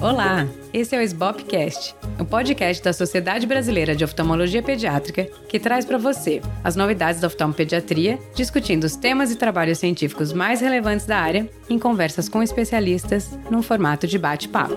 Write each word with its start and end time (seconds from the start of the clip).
Olá, 0.00 0.46
esse 0.72 0.94
é 0.94 0.98
o 0.98 1.02
SBOPcast, 1.02 1.96
o 2.20 2.24
podcast 2.24 2.82
da 2.82 2.92
Sociedade 2.92 3.46
Brasileira 3.46 3.96
de 3.96 4.04
Oftalmologia 4.04 4.62
Pediátrica 4.62 5.24
que 5.48 5.58
traz 5.58 5.84
para 5.84 5.98
você 5.98 6.40
as 6.62 6.76
novidades 6.76 7.20
da 7.20 7.26
oftalmopediatria, 7.26 8.18
discutindo 8.34 8.84
os 8.84 8.94
temas 8.94 9.32
e 9.32 9.36
trabalhos 9.36 9.78
científicos 9.78 10.32
mais 10.32 10.60
relevantes 10.60 11.06
da 11.06 11.18
área 11.18 11.50
em 11.68 11.78
conversas 11.78 12.28
com 12.28 12.42
especialistas 12.42 13.36
num 13.50 13.62
formato 13.62 14.06
de 14.06 14.18
bate-papo. 14.18 14.76